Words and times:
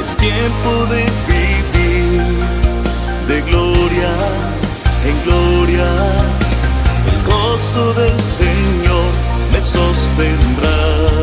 Es 0.00 0.16
tiempo 0.16 0.86
de 0.86 1.04
vivir 1.28 2.22
de 3.28 3.42
gloria 3.42 4.12
en 5.04 5.24
gloria. 5.24 5.88
El 7.06 7.22
gozo 7.24 7.92
del 7.92 8.18
Señor 8.18 9.10
me 9.52 9.60
sostendrá. 9.60 11.19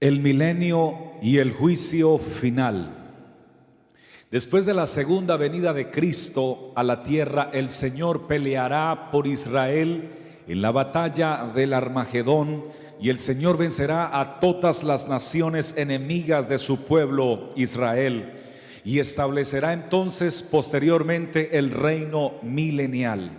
El 0.00 0.20
milenio 0.20 1.12
y 1.20 1.36
el 1.36 1.52
juicio 1.52 2.16
final. 2.16 2.96
Después 4.30 4.64
de 4.64 4.72
la 4.72 4.86
segunda 4.86 5.36
venida 5.36 5.74
de 5.74 5.90
Cristo 5.90 6.72
a 6.74 6.82
la 6.82 7.02
tierra, 7.02 7.50
el 7.52 7.68
Señor 7.68 8.26
peleará 8.26 9.10
por 9.10 9.26
Israel 9.26 10.10
en 10.48 10.62
la 10.62 10.70
batalla 10.70 11.52
del 11.54 11.74
Armagedón 11.74 12.64
y 12.98 13.10
el 13.10 13.18
Señor 13.18 13.58
vencerá 13.58 14.18
a 14.18 14.40
todas 14.40 14.84
las 14.84 15.06
naciones 15.06 15.74
enemigas 15.76 16.48
de 16.48 16.56
su 16.56 16.86
pueblo 16.86 17.50
Israel 17.54 18.32
y 18.86 19.00
establecerá 19.00 19.74
entonces 19.74 20.42
posteriormente 20.42 21.58
el 21.58 21.72
reino 21.72 22.36
milenial. 22.42 23.32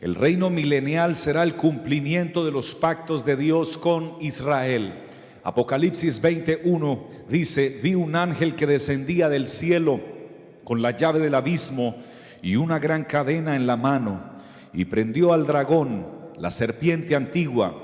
El 0.00 0.14
reino 0.14 0.48
milenial 0.48 1.16
será 1.16 1.42
el 1.42 1.54
cumplimiento 1.54 2.46
de 2.46 2.50
los 2.50 2.74
pactos 2.74 3.26
de 3.26 3.36
Dios 3.36 3.76
con 3.76 4.16
Israel. 4.20 5.10
Apocalipsis 5.44 6.20
21 6.20 7.06
dice, 7.28 7.80
vi 7.82 7.94
un 7.94 8.14
ángel 8.14 8.54
que 8.54 8.66
descendía 8.66 9.28
del 9.28 9.48
cielo 9.48 10.00
con 10.62 10.82
la 10.82 10.92
llave 10.92 11.18
del 11.18 11.34
abismo 11.34 11.96
y 12.42 12.56
una 12.56 12.78
gran 12.78 13.04
cadena 13.04 13.56
en 13.56 13.66
la 13.66 13.76
mano, 13.76 14.20
y 14.72 14.84
prendió 14.84 15.32
al 15.32 15.46
dragón, 15.46 16.06
la 16.38 16.50
serpiente 16.50 17.14
antigua, 17.14 17.74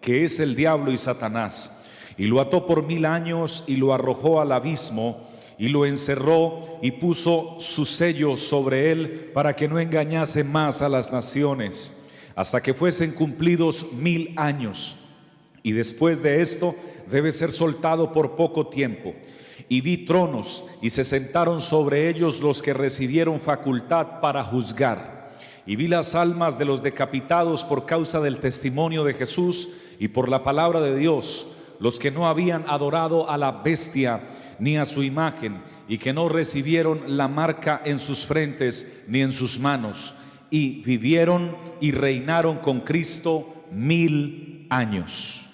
que 0.00 0.24
es 0.24 0.40
el 0.40 0.54
diablo 0.54 0.92
y 0.92 0.98
Satanás, 0.98 1.84
y 2.16 2.26
lo 2.26 2.40
ató 2.40 2.66
por 2.66 2.86
mil 2.86 3.04
años 3.06 3.64
y 3.66 3.76
lo 3.76 3.94
arrojó 3.94 4.40
al 4.40 4.52
abismo, 4.52 5.28
y 5.58 5.68
lo 5.68 5.86
encerró 5.86 6.78
y 6.82 6.92
puso 6.92 7.56
su 7.58 7.84
sello 7.84 8.36
sobre 8.36 8.92
él 8.92 9.30
para 9.34 9.56
que 9.56 9.68
no 9.68 9.80
engañase 9.80 10.44
más 10.44 10.82
a 10.82 10.88
las 10.88 11.12
naciones, 11.12 11.96
hasta 12.36 12.60
que 12.60 12.74
fuesen 12.74 13.12
cumplidos 13.12 13.92
mil 13.92 14.32
años. 14.36 14.96
Y 15.62 15.72
después 15.72 16.22
de 16.22 16.40
esto 16.40 16.74
debe 17.10 17.32
ser 17.32 17.52
soltado 17.52 18.12
por 18.12 18.36
poco 18.36 18.68
tiempo. 18.68 19.14
Y 19.68 19.80
vi 19.80 19.98
tronos 19.98 20.64
y 20.80 20.90
se 20.90 21.04
sentaron 21.04 21.60
sobre 21.60 22.08
ellos 22.08 22.40
los 22.40 22.62
que 22.62 22.72
recibieron 22.72 23.40
facultad 23.40 24.20
para 24.20 24.42
juzgar. 24.42 25.18
Y 25.66 25.76
vi 25.76 25.88
las 25.88 26.14
almas 26.14 26.58
de 26.58 26.64
los 26.64 26.82
decapitados 26.82 27.64
por 27.64 27.84
causa 27.84 28.20
del 28.20 28.38
testimonio 28.38 29.04
de 29.04 29.14
Jesús 29.14 29.68
y 29.98 30.08
por 30.08 30.28
la 30.28 30.42
palabra 30.42 30.80
de 30.80 30.96
Dios, 30.96 31.48
los 31.78 31.98
que 31.98 32.10
no 32.10 32.26
habían 32.26 32.64
adorado 32.68 33.28
a 33.28 33.36
la 33.36 33.52
bestia 33.52 34.20
ni 34.58 34.78
a 34.78 34.86
su 34.86 35.02
imagen 35.02 35.60
y 35.86 35.98
que 35.98 36.12
no 36.12 36.28
recibieron 36.28 37.16
la 37.16 37.28
marca 37.28 37.82
en 37.84 37.98
sus 37.98 38.24
frentes 38.24 39.04
ni 39.08 39.20
en 39.20 39.32
sus 39.32 39.58
manos. 39.58 40.14
Y 40.50 40.82
vivieron 40.82 41.56
y 41.80 41.92
reinaron 41.92 42.58
con 42.58 42.80
Cristo 42.80 43.54
mil 43.70 44.66
años. 44.70 45.47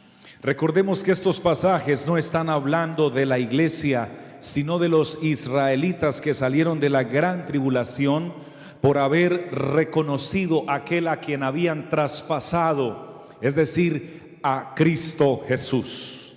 Recordemos 0.44 1.02
que 1.02 1.10
estos 1.10 1.40
pasajes 1.40 2.06
no 2.06 2.18
están 2.18 2.50
hablando 2.50 3.08
de 3.08 3.24
la 3.24 3.38
iglesia, 3.38 4.36
sino 4.40 4.78
de 4.78 4.90
los 4.90 5.18
israelitas 5.22 6.20
que 6.20 6.34
salieron 6.34 6.80
de 6.80 6.90
la 6.90 7.02
gran 7.02 7.46
tribulación 7.46 8.34
por 8.82 8.98
haber 8.98 9.48
reconocido 9.54 10.68
aquel 10.68 11.08
a 11.08 11.20
quien 11.20 11.42
habían 11.42 11.88
traspasado, 11.88 13.26
es 13.40 13.54
decir, 13.54 14.38
a 14.42 14.74
Cristo 14.76 15.42
Jesús. 15.48 16.34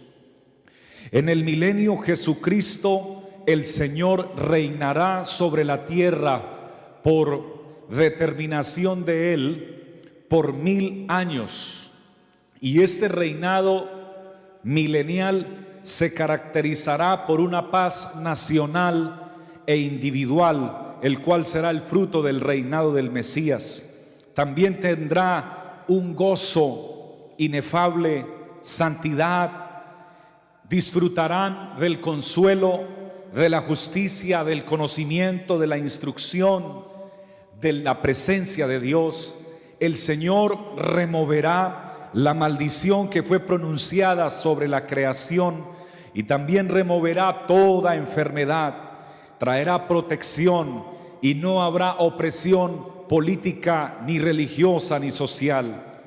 En 1.11 1.27
el 1.27 1.43
milenio 1.43 1.97
Jesucristo, 1.97 3.23
el 3.45 3.65
Señor 3.65 4.31
reinará 4.37 5.25
sobre 5.25 5.65
la 5.65 5.85
tierra 5.85 7.01
por 7.03 7.87
determinación 7.89 9.03
de 9.03 9.33
Él 9.33 10.23
por 10.29 10.53
mil 10.53 11.03
años. 11.09 11.91
Y 12.59 12.81
este 12.81 13.07
reinado 13.07 13.96
milenial 14.67 15.79
se 15.81 16.13
caracterizará 16.13 17.25
por 17.25 17.39
una 17.39 17.71
paz 17.71 18.17
nacional 18.17 19.31
e 19.65 19.77
individual, 19.77 20.97
el 21.01 21.21
cual 21.21 21.45
será 21.45 21.69
el 21.69 21.79
fruto 21.79 22.21
del 22.21 22.41
reinado 22.41 22.93
del 22.93 23.09
Mesías. 23.09 24.05
También 24.33 24.81
tendrá 24.81 25.85
un 25.87 26.13
gozo 26.13 27.33
inefable, 27.37 28.25
santidad, 28.61 29.67
disfrutarán 30.69 31.79
del 31.79 32.01
consuelo, 32.01 32.83
de 33.33 33.49
la 33.49 33.61
justicia, 33.61 34.43
del 34.43 34.65
conocimiento, 34.65 35.57
de 35.59 35.67
la 35.67 35.77
instrucción, 35.77 36.83
de 37.61 37.71
la 37.71 38.01
presencia 38.01 38.67
de 38.67 38.81
Dios. 38.81 39.37
El 39.79 39.95
Señor 39.95 40.75
removerá 40.75 41.86
la 42.17 42.33
maldición 42.33 43.11
que 43.11 43.21
fue 43.21 43.39
pronunciada 43.39 44.31
sobre 44.31 44.67
la 44.67 44.87
creación 44.87 45.63
y 46.15 46.23
también 46.23 46.67
removerá 46.67 47.43
toda 47.45 47.95
enfermedad, 47.95 48.73
traerá 49.37 49.87
protección 49.87 50.83
y 51.21 51.35
no 51.35 51.61
habrá 51.61 51.93
opresión 51.97 53.05
política, 53.07 53.99
ni 54.07 54.17
religiosa, 54.17 54.97
ni 54.97 55.11
social. 55.11 55.99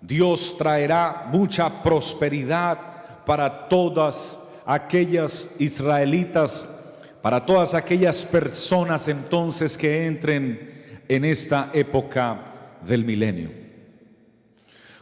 Dios 0.00 0.54
traerá 0.56 1.26
mucha 1.32 1.82
prosperidad 1.82 2.78
para 3.26 3.66
todas 3.66 4.38
aquellas 4.64 5.56
israelitas, 5.60 6.94
para 7.20 7.44
todas 7.44 7.74
aquellas 7.74 8.24
personas 8.24 9.08
entonces 9.08 9.76
que 9.76 10.06
entren 10.06 11.02
en 11.08 11.24
esta 11.24 11.70
época 11.72 12.44
del 12.86 13.04
milenio. 13.04 13.67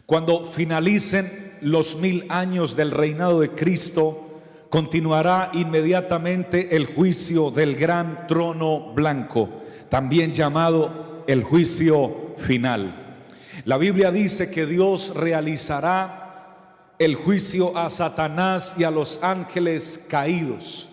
Cuando 0.06 0.47
finalicen 0.47 1.56
los 1.62 1.97
mil 1.97 2.27
años 2.28 2.77
del 2.77 2.93
reinado 2.93 3.41
de 3.41 3.50
Cristo, 3.50 4.41
continuará 4.71 5.50
inmediatamente 5.53 6.77
el 6.77 6.87
juicio 6.87 7.50
del 7.50 7.75
gran 7.75 8.28
trono 8.28 8.93
blanco, 8.95 9.49
también 9.89 10.33
llamado 10.33 11.25
el 11.27 11.43
juicio 11.43 12.34
final. 12.37 13.19
La 13.65 13.78
Biblia 13.78 14.12
dice 14.12 14.49
que 14.49 14.65
Dios 14.65 15.12
realizará 15.16 16.93
el 17.00 17.16
juicio 17.16 17.77
a 17.77 17.91
Satanás 17.91 18.77
y 18.78 18.84
a 18.84 18.93
los 18.93 19.22
ángeles 19.25 20.06
caídos. 20.09 20.89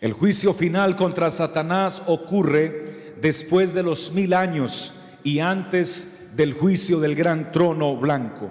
El 0.00 0.14
juicio 0.14 0.54
final 0.54 0.96
contra 0.96 1.30
Satanás 1.30 2.02
ocurre 2.06 3.14
después 3.20 3.74
de 3.74 3.82
los 3.82 4.12
mil 4.12 4.32
años 4.32 4.94
y 5.22 5.40
antes 5.40 6.17
del 6.38 6.54
juicio 6.54 7.00
del 7.00 7.16
gran 7.16 7.50
trono 7.50 7.96
blanco. 7.96 8.48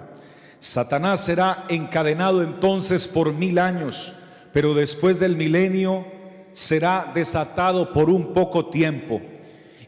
Satanás 0.60 1.24
será 1.24 1.64
encadenado 1.70 2.42
entonces 2.42 3.08
por 3.08 3.32
mil 3.32 3.58
años, 3.58 4.12
pero 4.52 4.74
después 4.74 5.18
del 5.18 5.36
milenio 5.36 6.06
será 6.52 7.10
desatado 7.14 7.92
por 7.92 8.10
un 8.10 8.34
poco 8.34 8.66
tiempo 8.66 9.22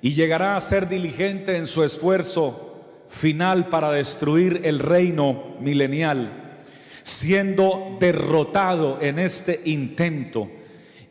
y 0.01 0.15
llegará 0.15 0.57
a 0.57 0.61
ser 0.63 0.89
diligente 0.89 1.59
en 1.59 1.67
su 1.67 1.85
esfuerzo 1.85 2.79
final 3.11 3.67
para 3.67 3.93
destruir 3.93 4.63
el 4.65 4.79
reino 4.79 5.57
milenial, 5.61 6.63
siendo 7.03 7.99
derrotado 8.01 8.99
en 9.03 9.19
este 9.19 9.61
intento 9.67 10.49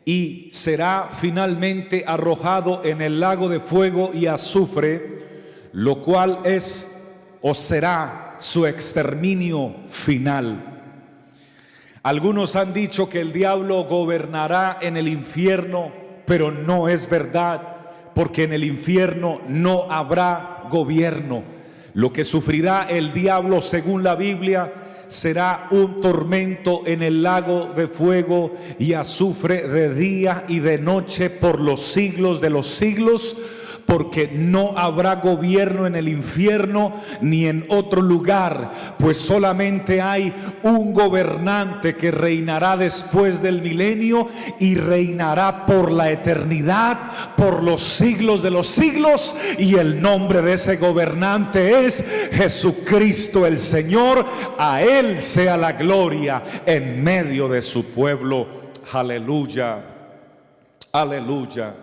y 0.04 0.48
será 0.50 1.08
finalmente 1.12 2.02
arrojado 2.04 2.82
en 2.84 3.00
el 3.00 3.20
lago 3.20 3.48
de 3.48 3.60
fuego 3.60 4.10
y 4.12 4.26
azufre, 4.26 5.29
lo 5.72 6.02
cual 6.02 6.40
es 6.44 7.00
o 7.42 7.54
será 7.54 8.36
su 8.38 8.66
exterminio 8.66 9.74
final. 9.88 10.82
Algunos 12.02 12.56
han 12.56 12.72
dicho 12.72 13.08
que 13.08 13.20
el 13.20 13.32
diablo 13.32 13.84
gobernará 13.84 14.78
en 14.80 14.96
el 14.96 15.08
infierno, 15.08 15.92
pero 16.24 16.50
no 16.50 16.88
es 16.88 17.08
verdad, 17.08 17.60
porque 18.14 18.44
en 18.44 18.52
el 18.52 18.64
infierno 18.64 19.40
no 19.48 19.86
habrá 19.90 20.64
gobierno. 20.70 21.42
Lo 21.92 22.12
que 22.12 22.24
sufrirá 22.24 22.86
el 22.88 23.12
diablo, 23.12 23.60
según 23.60 24.02
la 24.02 24.14
Biblia, 24.14 24.72
será 25.08 25.66
un 25.72 26.00
tormento 26.00 26.82
en 26.86 27.02
el 27.02 27.22
lago 27.22 27.72
de 27.74 27.88
fuego 27.88 28.54
y 28.78 28.94
azufre 28.94 29.68
de 29.68 29.92
día 29.92 30.44
y 30.48 30.60
de 30.60 30.78
noche 30.78 31.28
por 31.30 31.60
los 31.60 31.82
siglos 31.82 32.40
de 32.40 32.48
los 32.48 32.68
siglos 32.68 33.36
porque 33.90 34.30
no 34.32 34.74
habrá 34.76 35.16
gobierno 35.16 35.84
en 35.84 35.96
el 35.96 36.08
infierno 36.08 36.92
ni 37.20 37.46
en 37.46 37.66
otro 37.70 38.00
lugar, 38.00 38.70
pues 38.96 39.18
solamente 39.18 40.00
hay 40.00 40.32
un 40.62 40.94
gobernante 40.94 41.96
que 41.96 42.12
reinará 42.12 42.76
después 42.76 43.42
del 43.42 43.60
milenio 43.60 44.28
y 44.60 44.76
reinará 44.76 45.66
por 45.66 45.90
la 45.90 46.08
eternidad, 46.12 47.34
por 47.36 47.64
los 47.64 47.82
siglos 47.82 48.42
de 48.42 48.52
los 48.52 48.68
siglos, 48.68 49.34
y 49.58 49.74
el 49.74 50.00
nombre 50.00 50.40
de 50.40 50.52
ese 50.52 50.76
gobernante 50.76 51.84
es 51.84 52.04
Jesucristo 52.30 53.44
el 53.44 53.58
Señor, 53.58 54.24
a 54.56 54.82
Él 54.82 55.20
sea 55.20 55.56
la 55.56 55.72
gloria 55.72 56.44
en 56.64 57.02
medio 57.02 57.48
de 57.48 57.60
su 57.60 57.86
pueblo. 57.86 58.46
Aleluya, 58.92 59.82
aleluya. 60.92 61.79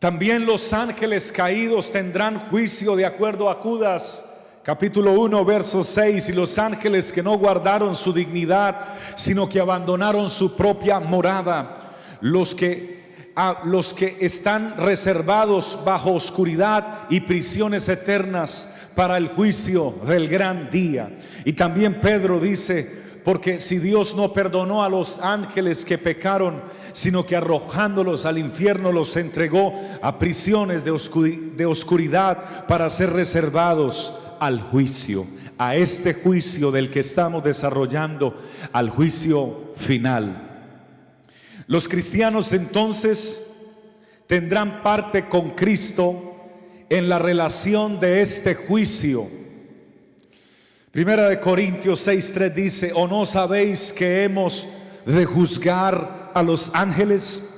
También 0.00 0.46
los 0.46 0.72
ángeles 0.72 1.30
caídos 1.30 1.92
tendrán 1.92 2.48
juicio 2.48 2.96
de 2.96 3.04
acuerdo 3.04 3.50
a 3.50 3.56
Judas 3.56 4.24
capítulo 4.62 5.12
1, 5.12 5.44
verso 5.44 5.84
6, 5.84 6.30
y 6.30 6.32
los 6.32 6.58
ángeles 6.58 7.12
que 7.12 7.22
no 7.22 7.36
guardaron 7.36 7.94
su 7.94 8.10
dignidad, 8.10 8.80
sino 9.14 9.46
que 9.46 9.60
abandonaron 9.60 10.30
su 10.30 10.56
propia 10.56 11.00
morada, 11.00 11.92
los 12.22 12.54
que, 12.54 13.32
a, 13.36 13.60
los 13.64 13.92
que 13.92 14.16
están 14.22 14.78
reservados 14.78 15.78
bajo 15.84 16.14
oscuridad 16.14 17.00
y 17.10 17.20
prisiones 17.20 17.86
eternas 17.86 18.74
para 18.94 19.18
el 19.18 19.28
juicio 19.28 19.94
del 20.06 20.28
gran 20.28 20.70
día. 20.70 21.10
Y 21.44 21.52
también 21.52 22.00
Pedro 22.00 22.40
dice, 22.40 23.09
porque 23.24 23.60
si 23.60 23.78
Dios 23.78 24.14
no 24.16 24.32
perdonó 24.32 24.82
a 24.82 24.88
los 24.88 25.18
ángeles 25.18 25.84
que 25.84 25.98
pecaron, 25.98 26.62
sino 26.92 27.24
que 27.26 27.36
arrojándolos 27.36 28.26
al 28.26 28.38
infierno 28.38 28.92
los 28.92 29.16
entregó 29.16 29.74
a 30.02 30.18
prisiones 30.18 30.84
de, 30.84 30.90
oscuridad 31.66 32.66
para 32.66 32.88
ser 32.90 33.12
reservados 33.12 34.14
al 34.38 34.60
juicio, 34.60 35.26
a 35.58 35.76
este 35.76 36.14
juicio 36.14 36.70
del 36.70 36.90
que 36.90 37.00
estamos 37.00 37.44
desarrollando, 37.44 38.40
al 38.72 38.90
juicio 38.90 39.72
final. 39.76 40.46
Los 41.66 41.88
cristianos 41.88 42.52
entonces 42.52 43.46
tendrán 44.26 44.82
parte 44.82 45.28
con 45.28 45.50
Cristo 45.50 46.36
en 46.88 47.08
la 47.08 47.18
relación 47.18 48.00
de 48.00 48.22
este 48.22 48.54
juicio 48.54 49.39
Primera 50.92 51.28
de 51.28 51.38
Corintios 51.38 52.00
6:3 52.00 52.52
dice, 52.52 52.92
"¿O 52.92 53.06
no 53.06 53.24
sabéis 53.24 53.92
que 53.92 54.24
hemos 54.24 54.66
de 55.06 55.24
juzgar 55.24 56.32
a 56.34 56.42
los 56.42 56.74
ángeles? 56.74 57.48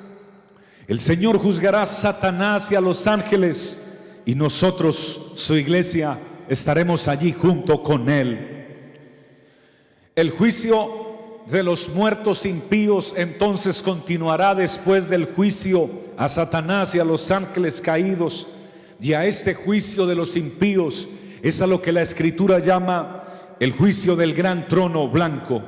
El 0.87 1.01
Señor 1.01 1.39
juzgará 1.39 1.83
a 1.83 1.87
Satanás 1.87 2.71
y 2.71 2.75
a 2.75 2.81
los 2.83 3.07
ángeles, 3.07 3.99
y 4.27 4.35
nosotros, 4.35 5.33
su 5.35 5.57
iglesia, 5.57 6.19
estaremos 6.47 7.09
allí 7.09 7.33
junto 7.33 7.83
con 7.83 8.11
él." 8.11 8.67
El 10.15 10.29
juicio 10.29 10.91
de 11.47 11.63
los 11.63 11.89
muertos 11.89 12.45
impíos 12.45 13.15
entonces 13.17 13.81
continuará 13.81 14.55
después 14.55 15.09
del 15.09 15.25
juicio 15.25 15.89
a 16.19 16.29
Satanás 16.29 16.95
y 16.95 16.99
a 16.99 17.05
los 17.05 17.31
ángeles 17.31 17.81
caídos, 17.81 18.47
y 19.01 19.15
a 19.15 19.25
este 19.25 19.55
juicio 19.55 20.07
de 20.07 20.17
los 20.17 20.37
impíos 20.37 21.09
es 21.43 21.63
a 21.63 21.67
lo 21.67 21.81
que 21.81 21.93
la 21.93 22.03
escritura 22.03 22.59
llama 22.59 23.21
el 23.63 23.71
juicio 23.71 24.17
del 24.17 24.35
gran 24.35 24.67
trono 24.67 25.07
blanco, 25.07 25.63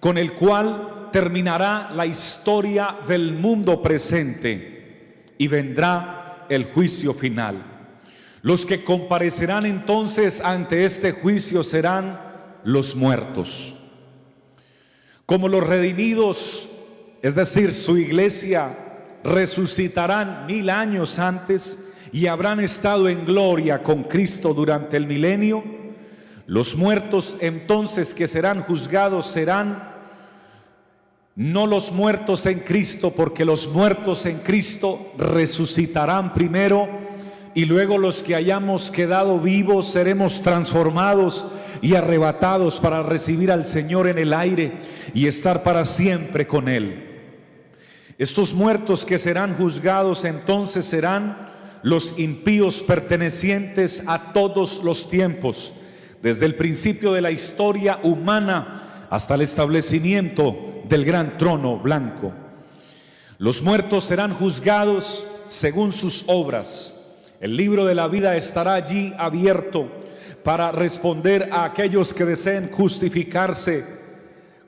con 0.00 0.18
el 0.18 0.32
cual 0.32 1.10
terminará 1.12 1.92
la 1.94 2.04
historia 2.06 2.96
del 3.06 3.34
mundo 3.34 3.80
presente 3.80 5.26
y 5.38 5.46
vendrá 5.46 6.46
el 6.48 6.64
juicio 6.64 7.14
final. 7.14 7.62
Los 8.42 8.66
que 8.66 8.82
comparecerán 8.82 9.64
entonces 9.64 10.40
ante 10.40 10.84
este 10.84 11.12
juicio 11.12 11.62
serán 11.62 12.20
los 12.64 12.96
muertos. 12.96 13.76
Como 15.24 15.46
los 15.46 15.64
redimidos, 15.64 16.68
es 17.22 17.36
decir, 17.36 17.72
su 17.74 17.96
iglesia, 17.96 18.76
resucitarán 19.22 20.46
mil 20.46 20.68
años 20.68 21.20
antes 21.20 21.92
y 22.10 22.26
habrán 22.26 22.58
estado 22.58 23.08
en 23.08 23.24
gloria 23.24 23.84
con 23.84 24.02
Cristo 24.02 24.52
durante 24.52 24.96
el 24.96 25.06
milenio, 25.06 25.77
los 26.48 26.76
muertos 26.76 27.36
entonces 27.40 28.14
que 28.14 28.26
serán 28.26 28.62
juzgados 28.62 29.26
serán 29.26 29.96
no 31.36 31.66
los 31.66 31.92
muertos 31.92 32.46
en 32.46 32.60
Cristo, 32.60 33.12
porque 33.14 33.44
los 33.44 33.68
muertos 33.68 34.24
en 34.24 34.38
Cristo 34.38 35.12
resucitarán 35.18 36.32
primero 36.32 36.88
y 37.54 37.66
luego 37.66 37.98
los 37.98 38.22
que 38.22 38.34
hayamos 38.34 38.90
quedado 38.90 39.38
vivos 39.38 39.88
seremos 39.90 40.40
transformados 40.40 41.46
y 41.82 41.94
arrebatados 41.96 42.80
para 42.80 43.02
recibir 43.02 43.52
al 43.52 43.66
Señor 43.66 44.08
en 44.08 44.16
el 44.16 44.32
aire 44.32 44.78
y 45.12 45.26
estar 45.26 45.62
para 45.62 45.84
siempre 45.84 46.46
con 46.46 46.70
Él. 46.70 47.20
Estos 48.16 48.54
muertos 48.54 49.04
que 49.04 49.18
serán 49.18 49.54
juzgados 49.54 50.24
entonces 50.24 50.86
serán 50.86 51.50
los 51.82 52.18
impíos 52.18 52.82
pertenecientes 52.82 54.02
a 54.06 54.32
todos 54.32 54.82
los 54.82 55.10
tiempos 55.10 55.74
desde 56.22 56.46
el 56.46 56.54
principio 56.54 57.12
de 57.12 57.20
la 57.20 57.30
historia 57.30 58.00
humana 58.02 59.06
hasta 59.10 59.34
el 59.34 59.42
establecimiento 59.42 60.82
del 60.88 61.04
gran 61.04 61.38
trono 61.38 61.78
blanco. 61.78 62.32
Los 63.38 63.62
muertos 63.62 64.04
serán 64.04 64.34
juzgados 64.34 65.26
según 65.46 65.92
sus 65.92 66.24
obras. 66.26 66.94
El 67.40 67.56
libro 67.56 67.86
de 67.86 67.94
la 67.94 68.08
vida 68.08 68.36
estará 68.36 68.74
allí 68.74 69.14
abierto 69.16 69.88
para 70.42 70.72
responder 70.72 71.48
a 71.52 71.64
aquellos 71.64 72.12
que 72.12 72.24
deseen 72.24 72.70
justificarse 72.70 73.84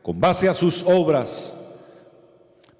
con 0.03 0.21
base 0.21 0.49
a 0.49 0.55
sus 0.55 0.83
obras. 0.85 1.57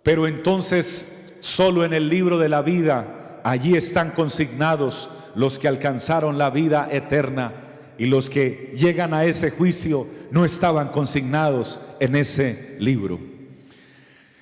Pero 0.03 0.29
entonces 0.29 1.37
solo 1.41 1.85
en 1.85 1.93
el 1.93 2.09
libro 2.09 2.39
de 2.39 2.49
la 2.49 2.63
vida 2.63 3.41
allí 3.43 3.75
están 3.75 4.11
consignados 4.11 5.11
los 5.35 5.59
que 5.59 5.69
alcanzaron 5.69 6.39
la 6.39 6.51
vida 6.51 6.89
eterna 6.91 7.70
y 8.01 8.07
los 8.07 8.31
que 8.31 8.73
llegan 8.75 9.13
a 9.13 9.27
ese 9.27 9.51
juicio 9.51 10.07
no 10.31 10.47
estaban 10.47 10.89
consignados 10.89 11.79
en 12.01 12.17
ese 12.17 12.77
libro. 12.79 13.21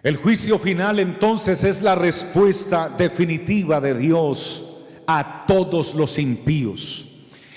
El 0.04 0.16
juicio 0.16 0.60
final 0.60 1.00
entonces 1.00 1.64
es 1.64 1.82
la 1.82 1.96
respuesta 1.96 2.88
definitiva 2.88 3.80
de 3.80 3.98
Dios 3.98 4.76
a 5.08 5.44
todos 5.48 5.96
los 5.96 6.20
impíos. 6.20 7.08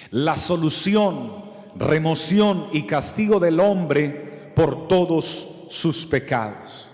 La 0.10 0.38
solución, 0.38 1.46
remoción 1.76 2.70
y 2.74 2.88
castigo 2.88 3.40
del 3.40 3.60
hombre 3.60 4.50
por 4.56 4.88
todos 4.88 5.68
sus 5.70 6.08
pecados. 6.08 6.90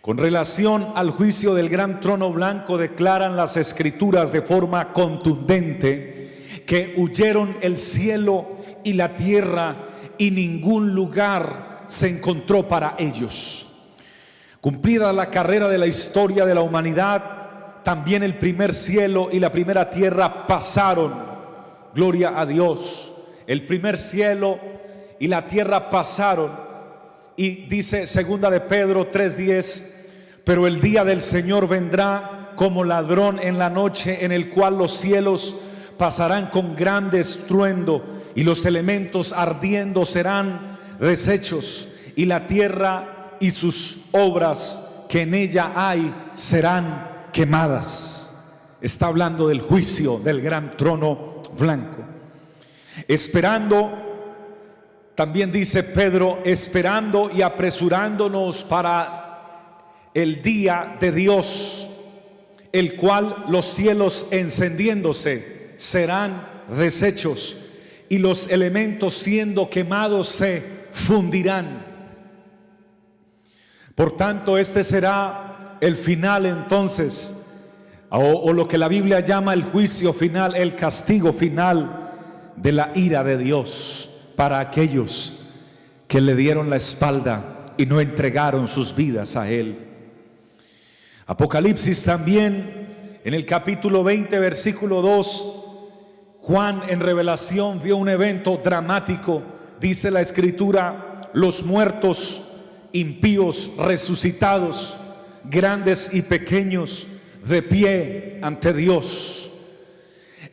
Con 0.00 0.16
relación 0.16 0.92
al 0.94 1.10
juicio 1.10 1.54
del 1.54 1.68
gran 1.68 1.98
trono 1.98 2.32
blanco 2.32 2.78
declaran 2.78 3.36
las 3.36 3.56
escrituras 3.56 4.30
de 4.30 4.42
forma 4.42 4.92
contundente 4.92 6.21
que 6.66 6.94
huyeron 6.96 7.56
el 7.60 7.78
cielo 7.78 8.46
y 8.84 8.94
la 8.94 9.16
tierra 9.16 9.88
y 10.18 10.30
ningún 10.30 10.94
lugar 10.94 11.84
se 11.86 12.08
encontró 12.08 12.66
para 12.66 12.94
ellos. 12.98 13.66
Cumplida 14.60 15.12
la 15.12 15.30
carrera 15.30 15.68
de 15.68 15.78
la 15.78 15.86
historia 15.86 16.46
de 16.46 16.54
la 16.54 16.62
humanidad, 16.62 17.82
también 17.82 18.22
el 18.22 18.38
primer 18.38 18.74
cielo 18.74 19.28
y 19.32 19.40
la 19.40 19.50
primera 19.50 19.90
tierra 19.90 20.46
pasaron. 20.46 21.12
Gloria 21.94 22.32
a 22.36 22.46
Dios. 22.46 23.12
El 23.46 23.66
primer 23.66 23.98
cielo 23.98 24.58
y 25.18 25.28
la 25.28 25.46
tierra 25.46 25.90
pasaron. 25.90 26.52
Y 27.36 27.66
dice 27.66 28.06
segunda 28.06 28.50
de 28.50 28.60
Pedro 28.60 29.10
3:10, 29.10 29.84
pero 30.44 30.66
el 30.66 30.80
día 30.80 31.04
del 31.04 31.20
Señor 31.22 31.66
vendrá 31.66 32.52
como 32.54 32.84
ladrón 32.84 33.38
en 33.40 33.58
la 33.58 33.70
noche 33.70 34.24
en 34.24 34.32
el 34.32 34.50
cual 34.50 34.78
los 34.78 34.92
cielos 34.92 35.56
pasarán 35.96 36.46
con 36.46 36.74
gran 36.74 37.14
estruendo 37.14 38.22
y 38.34 38.44
los 38.44 38.64
elementos 38.64 39.32
ardiendo 39.32 40.04
serán 40.04 40.78
deshechos 40.98 41.88
y 42.16 42.26
la 42.26 42.46
tierra 42.46 43.36
y 43.40 43.50
sus 43.50 43.98
obras 44.12 45.04
que 45.08 45.22
en 45.22 45.34
ella 45.34 45.72
hay 45.74 46.14
serán 46.34 47.26
quemadas. 47.32 48.28
Está 48.80 49.06
hablando 49.06 49.48
del 49.48 49.60
juicio 49.60 50.18
del 50.18 50.40
gran 50.40 50.76
trono 50.76 51.42
blanco. 51.58 51.98
Esperando, 53.08 53.92
también 55.14 55.52
dice 55.52 55.82
Pedro, 55.82 56.40
esperando 56.44 57.30
y 57.32 57.42
apresurándonos 57.42 58.64
para 58.64 59.22
el 60.14 60.42
día 60.42 60.96
de 61.00 61.12
Dios, 61.12 61.88
el 62.72 62.96
cual 62.96 63.46
los 63.48 63.66
cielos 63.66 64.26
encendiéndose 64.30 65.51
serán 65.82 66.48
desechos 66.68 67.56
y 68.08 68.18
los 68.18 68.48
elementos 68.48 69.14
siendo 69.14 69.68
quemados 69.68 70.28
se 70.28 70.62
fundirán. 70.92 71.84
Por 73.94 74.16
tanto, 74.16 74.56
este 74.56 74.84
será 74.84 75.78
el 75.80 75.96
final 75.96 76.46
entonces 76.46 77.46
o, 78.10 78.52
lo 78.52 78.68
que 78.68 78.76
la 78.78 78.88
Biblia 78.88 79.20
llama 79.20 79.54
el 79.54 79.62
juicio 79.62 80.12
final, 80.12 80.54
el 80.54 80.76
castigo 80.76 81.32
final 81.32 82.12
de 82.56 82.72
la 82.72 82.92
ira 82.94 83.24
de 83.24 83.38
Dios 83.38 84.10
para 84.36 84.60
aquellos 84.60 85.38
que 86.06 86.20
le 86.20 86.36
dieron 86.36 86.68
la 86.68 86.76
espalda 86.76 87.74
y 87.78 87.86
no 87.86 88.00
entregaron 88.00 88.68
sus 88.68 88.94
vidas 88.94 89.34
a 89.34 89.50
Él. 89.50 89.78
Apocalipsis 91.26 92.04
también, 92.04 93.18
en 93.24 93.32
el 93.32 93.46
capítulo 93.46 94.04
20, 94.04 94.38
versículo 94.38 95.00
2, 95.00 95.61
Juan 96.42 96.82
en 96.88 96.98
revelación 96.98 97.80
vio 97.80 97.96
un 97.96 98.08
evento 98.08 98.60
dramático, 98.62 99.42
dice 99.80 100.10
la 100.10 100.20
escritura, 100.20 101.30
los 101.34 101.62
muertos 101.62 102.42
impíos 102.90 103.70
resucitados, 103.78 104.96
grandes 105.44 106.12
y 106.12 106.22
pequeños, 106.22 107.06
de 107.44 107.62
pie 107.62 108.40
ante 108.42 108.72
Dios. 108.72 109.52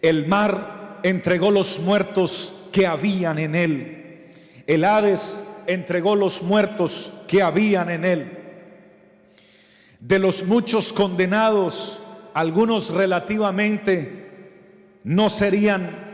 El 0.03 0.27
mar 0.27 0.99
entregó 1.01 1.49
los 1.49 1.79
muertos 1.79 2.53
que 2.71 2.85
habían 2.85 3.39
en 3.39 3.55
él. 3.55 4.27
El 4.67 4.85
Hades 4.85 5.43
entregó 5.65 6.15
los 6.15 6.43
muertos 6.43 7.11
que 7.27 7.41
habían 7.41 7.89
en 7.89 8.05
él. 8.05 8.37
De 9.99 10.19
los 10.19 10.45
muchos 10.45 10.93
condenados, 10.93 11.99
algunos 12.35 12.91
relativamente 12.91 14.28
no 15.03 15.29
serían 15.29 16.09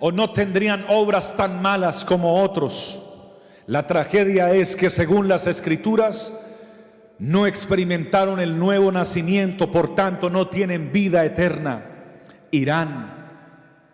o 0.00 0.12
no 0.12 0.32
tendrían 0.32 0.84
obras 0.88 1.36
tan 1.36 1.62
malas 1.62 2.04
como 2.04 2.42
otros. 2.42 3.00
La 3.66 3.86
tragedia 3.86 4.52
es 4.52 4.76
que 4.76 4.90
según 4.90 5.28
las 5.28 5.46
escrituras, 5.46 6.44
no 7.18 7.46
experimentaron 7.46 8.40
el 8.40 8.58
nuevo 8.58 8.90
nacimiento, 8.90 9.70
por 9.70 9.94
tanto 9.94 10.28
no 10.28 10.48
tienen 10.48 10.92
vida 10.92 11.24
eterna, 11.24 11.84
irán 12.50 13.14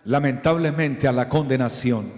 lamentablemente 0.05 1.07
a 1.07 1.13
la 1.13 1.29
condenación. 1.29 2.11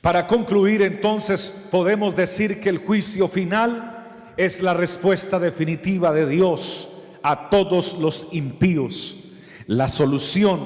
Para 0.00 0.26
concluir 0.26 0.82
entonces 0.82 1.50
podemos 1.70 2.14
decir 2.14 2.60
que 2.60 2.68
el 2.68 2.78
juicio 2.78 3.26
final 3.26 4.32
es 4.36 4.60
la 4.60 4.74
respuesta 4.74 5.38
definitiva 5.38 6.12
de 6.12 6.26
Dios 6.26 6.88
a 7.22 7.48
todos 7.48 7.98
los 7.98 8.28
impíos, 8.32 9.23
la 9.66 9.88
solución 9.88 10.60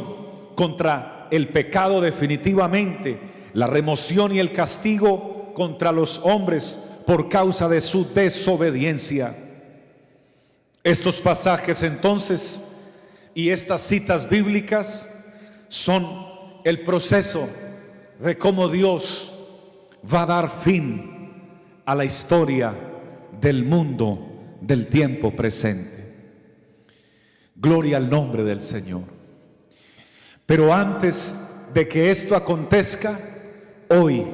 contra 0.54 1.28
el 1.30 1.48
pecado 1.48 2.00
definitivamente, 2.00 3.20
la 3.54 3.66
remoción 3.66 4.34
y 4.34 4.38
el 4.38 4.52
castigo 4.52 5.52
contra 5.54 5.92
los 5.92 6.20
hombres 6.24 7.02
por 7.06 7.28
causa 7.28 7.68
de 7.68 7.80
su 7.80 8.12
desobediencia. 8.12 9.36
Estos 10.82 11.20
pasajes 11.20 11.82
entonces 11.82 12.62
y 13.34 13.50
estas 13.50 13.82
citas 13.82 14.28
bíblicas 14.28 15.14
son 15.68 16.06
el 16.64 16.82
proceso 16.82 17.48
de 18.20 18.36
cómo 18.36 18.68
Dios 18.68 19.32
va 20.12 20.22
a 20.22 20.26
dar 20.26 20.50
fin 20.50 21.32
a 21.84 21.94
la 21.94 22.04
historia 22.04 22.74
del 23.40 23.64
mundo 23.64 24.18
del 24.60 24.88
tiempo 24.88 25.30
presente. 25.30 25.97
Gloria 27.60 27.96
al 27.96 28.08
nombre 28.08 28.44
del 28.44 28.60
Señor. 28.60 29.02
Pero 30.46 30.72
antes 30.72 31.36
de 31.74 31.88
que 31.88 32.10
esto 32.10 32.36
acontezca, 32.36 33.18
hoy 33.88 34.24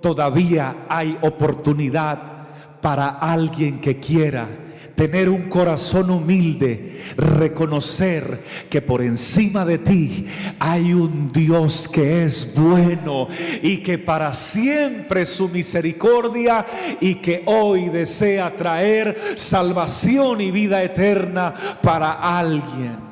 todavía 0.00 0.86
hay 0.88 1.18
oportunidad 1.22 2.80
para 2.80 3.10
alguien 3.10 3.80
que 3.80 4.00
quiera 4.00 4.48
tener 4.94 5.28
un 5.28 5.48
corazón 5.48 6.10
humilde, 6.10 7.00
reconocer 7.16 8.40
que 8.70 8.80
por 8.80 9.02
encima 9.02 9.64
de 9.64 9.78
ti 9.78 10.26
hay 10.58 10.92
un 10.92 11.32
Dios 11.32 11.88
que 11.88 12.24
es 12.24 12.54
bueno 12.56 13.28
y 13.62 13.78
que 13.78 13.98
para 13.98 14.32
siempre 14.32 15.26
su 15.26 15.48
misericordia 15.48 16.64
y 17.00 17.16
que 17.16 17.42
hoy 17.46 17.88
desea 17.88 18.50
traer 18.56 19.16
salvación 19.36 20.40
y 20.40 20.50
vida 20.50 20.82
eterna 20.82 21.54
para 21.82 22.38
alguien. 22.38 23.03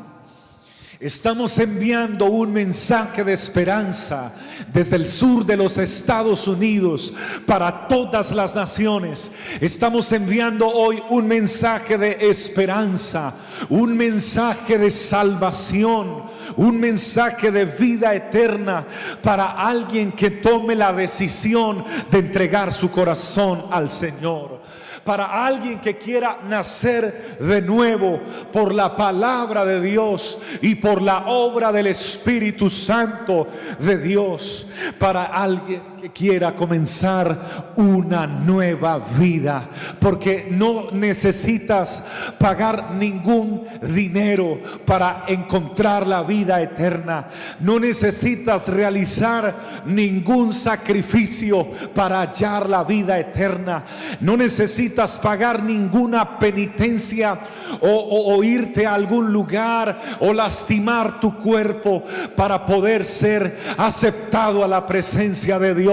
Estamos 1.03 1.59
enviando 1.59 2.27
un 2.27 2.53
mensaje 2.53 3.25
de 3.25 3.33
esperanza 3.33 4.31
desde 4.73 4.95
el 4.95 5.09
sur 5.09 5.45
de 5.45 5.57
los 5.57 5.77
Estados 5.77 6.47
Unidos 6.47 7.13
para 7.45 7.89
todas 7.89 8.31
las 8.31 8.55
naciones. 8.55 9.33
Estamos 9.61 10.13
enviando 10.13 10.69
hoy 10.69 11.03
un 11.11 11.27
mensaje 11.27 11.99
de 11.99 12.19
esperanza, 12.31 13.35
un 13.69 13.97
mensaje 13.97 14.79
de 14.79 14.93
salvación, 14.93 16.23
un 16.55 16.79
mensaje 16.79 17.51
de 17.51 17.65
vida 17.65 18.15
eterna 18.15 18.87
para 19.25 19.51
alguien 19.51 20.13
que 20.13 20.31
tome 20.31 20.77
la 20.77 20.93
decisión 20.93 21.85
de 22.13 22.19
entregar 22.21 22.73
su 22.73 22.93
corazón 22.93 23.65
al 23.73 23.91
Señor 23.91 24.62
para 25.05 25.45
alguien 25.45 25.81
que 25.81 25.97
quiera 25.99 26.39
nacer 26.45 27.39
de 27.41 27.63
nuevo 27.63 28.21
por 28.53 28.75
la 28.75 28.95
palabra 28.95 29.65
de 29.65 29.81
Dios 29.81 30.39
y 30.61 30.77
por 30.77 31.03
la 31.03 31.27
obra 31.27 31.73
del 31.73 31.89
Espíritu 31.89 32.71
Santo 32.71 33.49
de 33.79 33.99
Dios, 33.99 34.67
para 34.99 35.25
alguien 35.25 35.92
quiera 36.11 36.57
comenzar 36.57 37.73
una 37.77 38.27
nueva 38.27 38.99
vida, 38.99 39.69
porque 40.01 40.49
no 40.51 40.91
necesitas 40.91 42.03
pagar 42.39 42.93
ningún 42.93 43.63
dinero 43.83 44.59
para 44.85 45.25
encontrar 45.29 46.07
la 46.07 46.23
vida 46.23 46.61
eterna, 46.61 47.29
no 47.61 47.79
necesitas 47.79 48.69
realizar 48.69 49.83
ningún 49.87 50.53
sacrificio 50.53 51.67
para 51.95 52.21
hallar 52.21 52.69
la 52.69 52.83
vida 52.83 53.19
eterna, 53.19 53.85
no 54.21 54.37
necesitas 54.37 55.19
pagar 55.19 55.63
ninguna 55.63 56.39
penitencia 56.39 57.39
o 57.81 58.43
irte 58.43 58.87
a 58.87 58.95
algún 58.95 59.33
lugar 59.33 59.99
o 60.21 60.33
lastimar 60.33 61.21
tu 61.21 61.37
cuerpo 61.39 62.03
para 62.37 62.67
poder 62.67 63.05
ser 63.05 63.57
aceptado 63.77 64.65
a 64.65 64.69
la 64.69 64.85
presencia 64.87 65.59
de 65.59 65.75
Dios 65.75 65.92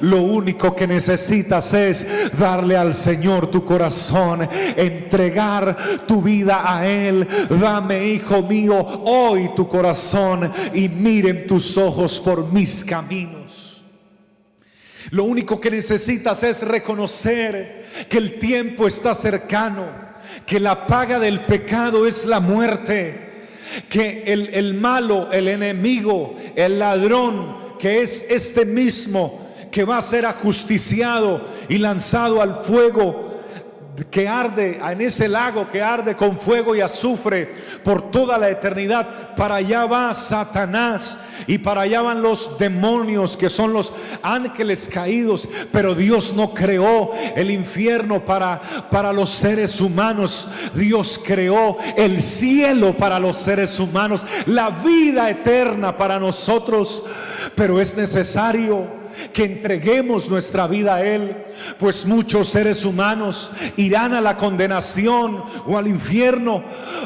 lo 0.00 0.22
único 0.22 0.74
que 0.74 0.86
necesitas 0.86 1.72
es 1.74 2.06
darle 2.36 2.76
al 2.76 2.94
Señor 2.94 3.50
tu 3.50 3.64
corazón, 3.64 4.48
entregar 4.76 5.76
tu 6.06 6.22
vida 6.22 6.62
a 6.64 6.86
Él. 6.86 7.26
Dame, 7.48 8.06
hijo 8.06 8.42
mío, 8.42 8.76
hoy 9.04 9.50
tu 9.54 9.66
corazón 9.68 10.52
y 10.74 10.88
miren 10.88 11.46
tus 11.46 11.76
ojos 11.76 12.20
por 12.20 12.52
mis 12.52 12.84
caminos. 12.84 13.84
Lo 15.10 15.24
único 15.24 15.60
que 15.60 15.70
necesitas 15.70 16.42
es 16.42 16.62
reconocer 16.62 17.86
que 18.08 18.18
el 18.18 18.38
tiempo 18.38 18.86
está 18.86 19.14
cercano, 19.14 19.86
que 20.44 20.60
la 20.60 20.86
paga 20.86 21.18
del 21.18 21.46
pecado 21.46 22.06
es 22.06 22.26
la 22.26 22.40
muerte, 22.40 23.28
que 23.88 24.24
el, 24.26 24.54
el 24.54 24.74
malo, 24.74 25.30
el 25.32 25.48
enemigo, 25.48 26.36
el 26.56 26.78
ladrón, 26.78 27.67
que 27.78 28.02
es 28.02 28.24
este 28.28 28.64
mismo 28.64 29.46
que 29.70 29.84
va 29.84 29.98
a 29.98 30.02
ser 30.02 30.26
ajusticiado 30.26 31.46
y 31.68 31.78
lanzado 31.78 32.40
al 32.40 32.62
fuego 32.64 33.28
que 34.10 34.28
arde 34.28 34.78
en 34.80 35.00
ese 35.00 35.28
lago 35.28 35.68
que 35.68 35.82
arde 35.82 36.14
con 36.14 36.38
fuego 36.38 36.74
y 36.74 36.80
azufre 36.80 37.52
por 37.82 38.10
toda 38.10 38.38
la 38.38 38.48
eternidad. 38.48 39.34
Para 39.34 39.56
allá 39.56 39.86
va 39.86 40.14
Satanás 40.14 41.18
y 41.46 41.58
para 41.58 41.82
allá 41.82 42.02
van 42.02 42.22
los 42.22 42.58
demonios 42.58 43.36
que 43.36 43.50
son 43.50 43.72
los 43.72 43.92
ángeles 44.22 44.88
caídos. 44.92 45.48
Pero 45.72 45.94
Dios 45.94 46.32
no 46.34 46.54
creó 46.54 47.10
el 47.34 47.50
infierno 47.50 48.24
para, 48.24 48.60
para 48.90 49.12
los 49.12 49.30
seres 49.30 49.80
humanos. 49.80 50.48
Dios 50.74 51.20
creó 51.24 51.76
el 51.96 52.22
cielo 52.22 52.96
para 52.96 53.18
los 53.18 53.36
seres 53.36 53.78
humanos, 53.80 54.24
la 54.46 54.70
vida 54.70 55.28
eterna 55.30 55.96
para 55.96 56.18
nosotros 56.18 57.04
pero 57.54 57.80
es 57.80 57.96
necesario 57.96 58.98
que 59.32 59.44
entreguemos 59.44 60.28
nuestra 60.28 60.66
vida 60.66 60.96
a 60.96 61.04
Él, 61.04 61.36
pues 61.78 62.06
muchos 62.06 62.48
seres 62.48 62.84
humanos 62.84 63.50
irán 63.76 64.14
a 64.14 64.20
la 64.20 64.36
condenación 64.36 65.42
o 65.66 65.76
al 65.76 65.88
infierno 65.88 66.62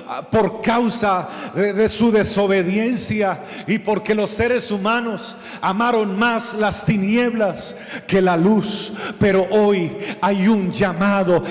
ah, 0.06 0.28
por 0.30 0.60
causa 0.60 1.28
de, 1.54 1.88
su 1.88 2.12
desobediencia 2.12 3.44
y 3.66 3.78
porque 3.78 4.14
los 4.14 4.30
seres 4.30 4.70
humanos 4.70 5.38
amaron 5.60 6.18
más 6.18 6.54
las 6.54 6.84
tinieblas 6.84 7.76
que 8.06 8.20
la 8.20 8.36
luz. 8.36 8.92
Pero 9.18 9.46
hoy 9.50 9.96
hay 10.20 10.48
un 10.48 10.70
llamado 10.70 11.42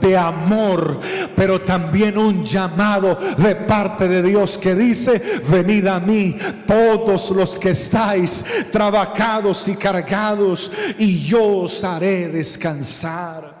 de 0.00 0.16
amor, 0.16 1.00
pero 1.36 1.60
también 1.62 2.18
un 2.18 2.44
llamado 2.44 3.16
de 3.36 3.54
parte 3.56 4.08
de 4.08 4.22
Dios 4.22 4.58
que 4.58 4.74
dice, 4.74 5.20
venid 5.48 5.86
a 5.86 6.00
mí 6.00 6.36
todos 6.66 7.30
los 7.30 7.58
que 7.58 7.70
estáis 7.70 8.44
trabajados 8.70 9.68
y 9.68 9.76
cargados, 9.76 10.70
y 10.98 11.18
yo 11.18 11.58
os 11.58 11.82
haré 11.84 12.28
descansar. 12.28 13.58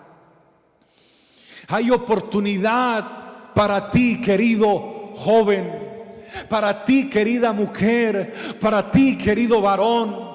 Hay 1.68 1.90
oportunidad 1.90 3.52
para 3.54 3.90
ti, 3.90 4.20
querido 4.20 5.12
joven, 5.16 5.88
para 6.48 6.84
ti 6.84 7.08
querida 7.10 7.52
mujer, 7.52 8.56
para 8.60 8.90
ti 8.90 9.16
querido 9.18 9.60
varón. 9.60 10.27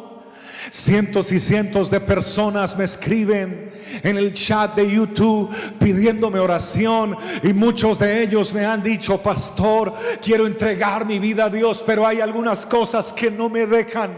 Cientos 0.70 1.32
y 1.32 1.40
cientos 1.40 1.90
de 1.90 2.00
personas 2.00 2.78
me 2.78 2.86
escriben 2.86 3.72
en 4.02 4.18
el 4.18 4.34
chat 4.34 4.76
de 4.76 4.90
YouTube 4.90 5.54
pidiéndome 5.80 6.40
oración 6.40 7.16
y 7.44 7.54
muchos 7.54 8.00
de 8.00 8.24
ellos 8.24 8.54
me 8.54 8.66
han 8.66 8.82
dicho, 8.82 9.22
pastor, 9.22 9.94
quiero 10.22 10.48
entregar 10.48 11.06
mi 11.06 11.20
vida 11.20 11.46
a 11.46 11.50
Dios, 11.50 11.84
pero 11.86 12.08
hay 12.08 12.22
algunas 12.22 12.66
cosas 12.66 13.14
que 13.14 13.30
no 13.30 13.50
me 13.50 13.66
dejan. 13.66 14.12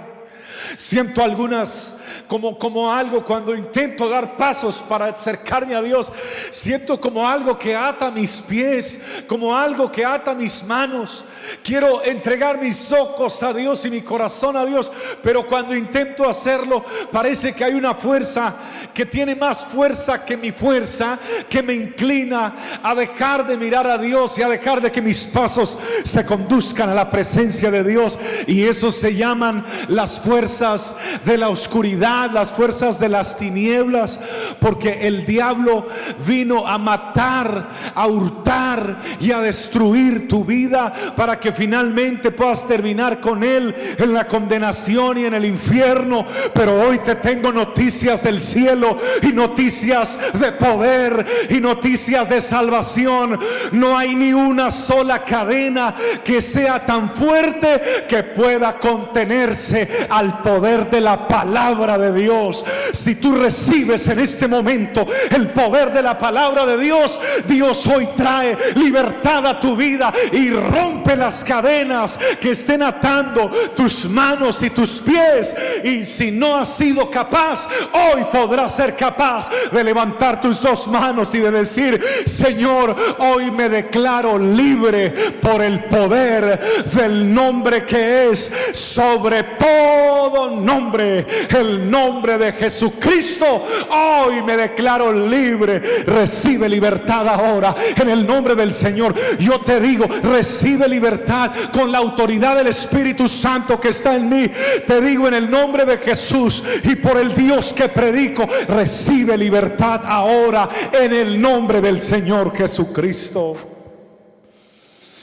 Siento 0.78 1.24
algunas 1.24 1.96
como, 2.28 2.58
como 2.58 2.92
algo 2.92 3.24
cuando 3.24 3.56
intento 3.56 4.10
dar 4.10 4.38
pasos 4.38 4.84
para 4.88 5.06
acercarme 5.06 5.76
a 5.76 5.82
Dios. 5.82 6.12
Siento 6.52 7.00
como 7.00 7.28
algo 7.28 7.58
que 7.58 7.76
ata 7.76 8.10
mis 8.12 8.42
pies, 8.42 9.00
como 9.28 9.56
algo 9.56 9.92
que 9.92 10.06
ata 10.06 10.34
mis 10.34 10.64
manos. 10.64 11.24
Quiero 11.64 12.04
entregar 12.04 12.60
mis 12.60 12.92
ojos 12.92 13.42
a 13.44 13.54
Dios 13.54 13.86
y 13.86 13.90
mi 13.90 14.02
corazón 14.02 14.58
a 14.58 14.66
Dios, 14.66 14.92
pero 15.22 15.46
cuando 15.46 15.76
intento 15.76 16.28
hacerlo 16.30 16.84
parece 17.12 17.54
que 17.54 17.64
hay 17.64 17.74
una 17.74 17.94
fuerza 17.94 18.56
que 18.94 19.06
tiene 19.06 19.36
más 19.36 19.66
fuerza 19.66 20.24
que 20.24 20.38
mi 20.38 20.52
fuerza, 20.52 21.20
que 21.50 21.62
me 21.62 21.74
inclina 21.74 22.80
a 22.82 22.96
dejar 22.96 23.46
de 23.46 23.58
mirar 23.58 23.88
a 23.88 23.98
Dios 23.98 24.38
y 24.38 24.42
a 24.42 24.48
dejar 24.48 24.82
de 24.82 24.92
que 24.92 25.02
mis 25.02 25.26
pasos 25.26 25.78
se 26.04 26.26
conduzcan 26.26 26.90
a 26.90 26.96
la 26.96 27.10
presencia 27.10 27.70
de 27.70 27.84
Dios. 27.84 28.18
Y 28.48 28.64
eso 28.64 28.92
se 28.92 29.14
llaman 29.14 29.66
las 29.90 30.20
fuerzas 30.20 30.96
de 31.26 31.38
la 31.38 31.50
oscuridad 31.50 32.15
las 32.32 32.52
fuerzas 32.52 33.00
de 33.00 33.10
las 33.10 33.38
tinieblas, 33.38 34.20
porque 34.60 35.08
el 35.08 35.26
diablo 35.26 35.88
vino 36.26 36.68
a 36.68 36.78
matar, 36.78 37.70
a 37.94 38.08
hurtar 38.08 38.98
y 39.20 39.32
a 39.32 39.40
destruir 39.40 40.28
tu 40.28 40.44
vida 40.44 40.92
para 41.16 41.40
que 41.40 41.52
finalmente 41.52 42.32
puedas 42.32 42.68
terminar 42.68 43.20
con 43.20 43.44
él 43.44 43.74
en 43.98 44.14
la 44.14 44.28
condenación 44.28 45.18
y 45.18 45.26
en 45.26 45.34
el 45.34 45.46
infierno. 45.46 46.26
Pero 46.54 46.82
hoy 46.82 47.00
te 47.00 47.16
tengo 47.16 47.52
noticias 47.52 48.24
del 48.24 48.40
cielo 48.40 48.98
y 49.22 49.32
noticias 49.32 50.18
de 50.34 50.52
poder 50.54 51.26
y 51.50 51.60
noticias 51.60 52.30
de 52.30 52.42
salvación. 52.42 53.40
No 53.72 53.98
hay 53.98 54.16
ni 54.16 54.34
una 54.34 54.72
sola 54.72 55.24
cadena 55.24 55.94
que 56.24 56.42
sea 56.42 56.86
tan 56.86 57.10
fuerte 57.10 58.06
que 58.08 58.24
pueda 58.24 58.78
contenerse 58.78 60.08
al 60.10 60.42
poder 60.42 60.90
de 60.90 61.02
la 61.02 61.28
palabra 61.28 61.98
de 61.98 62.05
Dios. 62.12 62.66
Si 62.92 63.16
tú 63.16 63.34
recibes 63.34 64.08
en 64.08 64.20
este 64.20 64.48
momento 64.48 65.06
el 65.32 65.50
poder 65.50 65.92
de 65.92 66.02
la 66.02 66.18
palabra 66.18 66.66
de 66.66 66.78
Dios, 66.78 67.22
Dios 67.48 67.86
hoy 67.88 68.08
trae 68.16 68.58
libertad 68.76 69.46
a 69.46 69.60
tu 69.60 69.76
vida 69.76 70.14
y 70.32 70.50
rompe 70.50 71.16
las 71.16 71.44
cadenas 71.44 72.20
que 72.40 72.52
estén 72.52 72.82
atando 72.84 73.50
tus 73.76 74.06
manos 74.06 74.62
y 74.64 74.70
tus 74.70 75.00
pies. 75.00 75.56
Y 75.84 76.06
si 76.06 76.32
no 76.32 76.58
has 76.58 76.76
sido 76.76 77.10
capaz, 77.10 77.68
hoy 77.94 78.26
podrás 78.32 78.76
ser 78.76 78.96
capaz 78.96 79.50
de 79.72 79.84
levantar 79.84 80.42
tus 80.42 80.62
dos 80.62 80.88
manos 80.88 81.34
y 81.36 81.40
de 81.40 81.52
decir, 81.52 82.02
Señor, 82.26 82.96
hoy 83.20 83.52
me 83.52 83.70
declaro 83.70 84.38
libre 84.38 85.10
por 85.42 85.62
el 85.62 85.84
poder 85.86 86.60
del 86.94 87.34
nombre 87.34 87.86
que 87.86 88.30
es 88.30 88.52
sobre 88.74 89.44
todo 89.44 90.52
nombre, 90.52 91.26
el 91.50 91.90
nombre 91.90 91.95
de 91.96 92.52
Jesucristo. 92.52 93.66
Hoy 93.90 94.42
me 94.42 94.58
declaro 94.58 95.14
libre. 95.14 95.80
Recibe 96.06 96.68
libertad 96.68 97.26
ahora 97.28 97.74
en 97.96 98.10
el 98.10 98.28
nombre 98.28 98.54
del 98.54 98.74
Señor. 98.74 99.16
Yo 99.40 99.62
te 99.62 99.80
digo, 99.80 100.06
recibe 100.24 100.90
libertad 100.90 101.52
con 101.72 101.92
la 101.94 102.00
autoridad 102.00 102.58
del 102.58 102.68
Espíritu 102.68 103.30
Santo 103.30 103.80
que 103.80 103.90
está 103.90 104.16
en 104.16 104.28
mí. 104.28 104.52
Te 104.86 105.00
digo 105.00 105.30
en 105.30 105.36
el 105.36 105.50
nombre 105.50 105.86
de 105.86 105.98
Jesús 105.98 106.64
y 106.84 106.96
por 106.96 107.18
el 107.18 107.34
Dios 107.34 107.72
que 107.72 107.88
predico, 107.88 108.46
recibe 108.68 109.38
libertad 109.38 110.02
ahora 110.04 110.68
en 110.92 111.14
el 111.14 111.42
nombre 111.42 111.80
del 111.80 112.02
Señor 112.02 112.54
Jesucristo. 112.56 113.56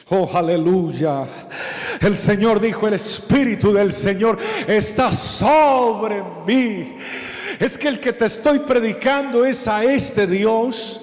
Oh, 0.08 0.30
aleluya. 0.32 1.24
El 2.02 2.18
Señor 2.18 2.60
dijo, 2.60 2.88
el 2.88 2.94
Espíritu 2.94 3.72
del 3.72 3.92
Señor 3.92 4.36
está 4.66 5.12
sobre 5.12 6.22
mí. 6.44 6.96
Es 7.60 7.78
que 7.78 7.86
el 7.86 8.00
que 8.00 8.12
te 8.12 8.24
estoy 8.24 8.58
predicando 8.58 9.44
es 9.44 9.68
a 9.68 9.84
este 9.84 10.26
Dios. 10.26 11.02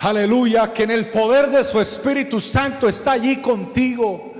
Aleluya, 0.00 0.72
que 0.72 0.84
en 0.84 0.90
el 0.90 1.10
poder 1.10 1.50
de 1.50 1.62
su 1.62 1.78
Espíritu 1.78 2.40
Santo 2.40 2.88
está 2.88 3.12
allí 3.12 3.42
contigo. 3.42 4.32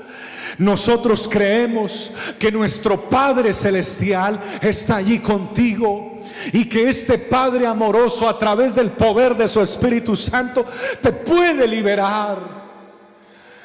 Nosotros 0.57 1.28
creemos 1.31 2.12
que 2.38 2.50
nuestro 2.50 2.98
Padre 3.09 3.52
Celestial 3.52 4.40
está 4.62 4.96
allí 4.96 5.18
contigo 5.18 6.20
y 6.55 6.64
que 6.70 6.88
este 6.88 7.18
Padre 7.18 7.66
amoroso 7.66 8.26
a 8.26 8.38
través 8.38 8.74
del 8.74 8.92
poder 8.92 9.37
de 9.37 9.46
su 9.46 9.61
Espíritu 9.61 10.16
Santo 10.16 10.64
te 11.02 11.12
puede 11.12 11.66
liberar 11.66 12.62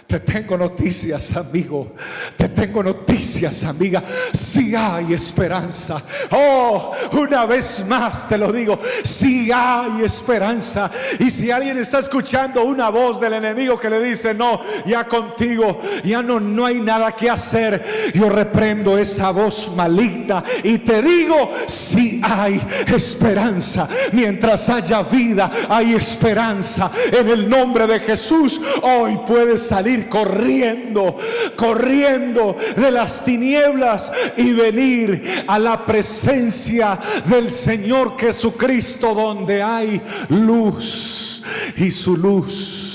te 0.07 0.21
tengo 0.21 0.57
noticias, 0.57 1.35
amigo. 1.35 1.91
Te 2.37 2.47
tengo 2.47 2.81
noticias, 2.81 3.65
amiga. 3.65 4.01
Si 4.33 4.73
hay 4.73 5.13
esperanza. 5.13 6.01
Oh, 6.31 6.93
una 7.11 7.45
vez 7.45 7.85
más 7.85 8.27
te 8.27 8.37
lo 8.37 8.53
digo. 8.53 8.79
Si 9.03 9.51
hay 9.51 10.05
esperanza. 10.05 10.89
Y 11.19 11.29
si 11.29 11.51
alguien 11.51 11.77
está 11.77 11.99
escuchando 11.99 12.63
una 12.63 12.87
voz 12.87 13.19
del 13.19 13.33
enemigo 13.33 13.77
que 13.77 13.89
le 13.89 14.01
dice, 14.01 14.33
no, 14.33 14.61
ya 14.85 15.05
contigo, 15.05 15.81
ya 16.05 16.21
no, 16.21 16.39
no 16.39 16.65
hay 16.65 16.79
nada 16.79 17.11
que 17.11 17.29
hacer. 17.29 17.83
Yo 18.13 18.29
reprendo 18.29 18.97
esa 18.97 19.31
voz 19.31 19.69
maligna 19.75 20.41
y 20.63 20.77
te 20.77 21.01
digo, 21.01 21.51
si 21.67 22.21
hay 22.23 22.61
esperanza. 22.87 23.89
Mientras 24.13 24.69
haya 24.69 25.03
vida, 25.03 25.51
hay 25.67 25.95
esperanza. 25.95 26.91
En 27.11 27.27
el 27.27 27.49
nombre 27.49 27.85
de 27.87 27.99
Jesús, 27.99 28.61
hoy 28.81 29.19
puedes 29.27 29.67
salir 29.67 29.96
corriendo, 30.03 31.17
corriendo 31.55 32.55
de 32.75 32.91
las 32.91 33.23
tinieblas 33.23 34.11
y 34.37 34.53
venir 34.53 35.45
a 35.47 35.59
la 35.59 35.85
presencia 35.85 36.99
del 37.25 37.49
Señor 37.49 38.17
Jesucristo 38.19 39.13
donde 39.13 39.61
hay 39.61 40.01
luz 40.29 41.43
y 41.77 41.91
su 41.91 42.15
luz 42.15 42.86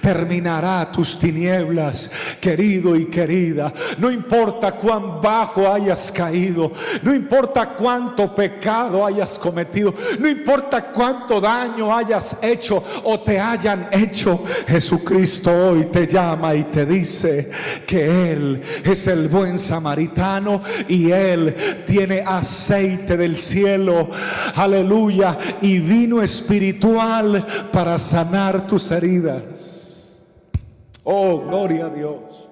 terminará 0.00 0.90
tus 0.90 1.18
tinieblas, 1.18 2.10
querido 2.40 2.96
y 2.96 3.06
querida. 3.06 3.72
No 3.98 4.10
importa 4.10 4.72
cuán 4.72 5.20
bajo 5.20 5.72
hayas 5.72 6.10
caído, 6.12 6.72
no 7.02 7.14
importa 7.14 7.70
cuánto 7.74 8.34
pecado 8.34 9.04
hayas 9.04 9.38
cometido, 9.38 9.94
no 10.18 10.28
importa 10.28 10.92
cuánto 10.92 11.40
daño 11.40 11.94
hayas 11.94 12.36
hecho 12.42 12.82
o 13.04 13.20
te 13.20 13.38
hayan 13.38 13.88
hecho, 13.90 14.42
Jesucristo 14.66 15.50
hoy 15.50 15.84
te 15.86 16.06
llama 16.06 16.54
y 16.54 16.64
te 16.64 16.86
dice 16.86 17.50
que 17.86 18.32
Él 18.32 18.60
es 18.84 19.06
el 19.06 19.28
buen 19.28 19.58
samaritano 19.58 20.62
y 20.88 21.10
Él 21.10 21.54
tiene 21.86 22.20
aceite 22.20 23.16
del 23.16 23.36
cielo, 23.36 24.10
aleluya, 24.54 25.36
y 25.60 25.78
vino 25.78 26.22
espiritual 26.22 27.44
para 27.72 27.98
sanar 27.98 28.66
tus 28.66 28.90
heridas. 28.90 29.63
Oh, 31.04 31.38
gloria 31.40 31.86
a 31.86 31.90
Dios. 31.90 32.48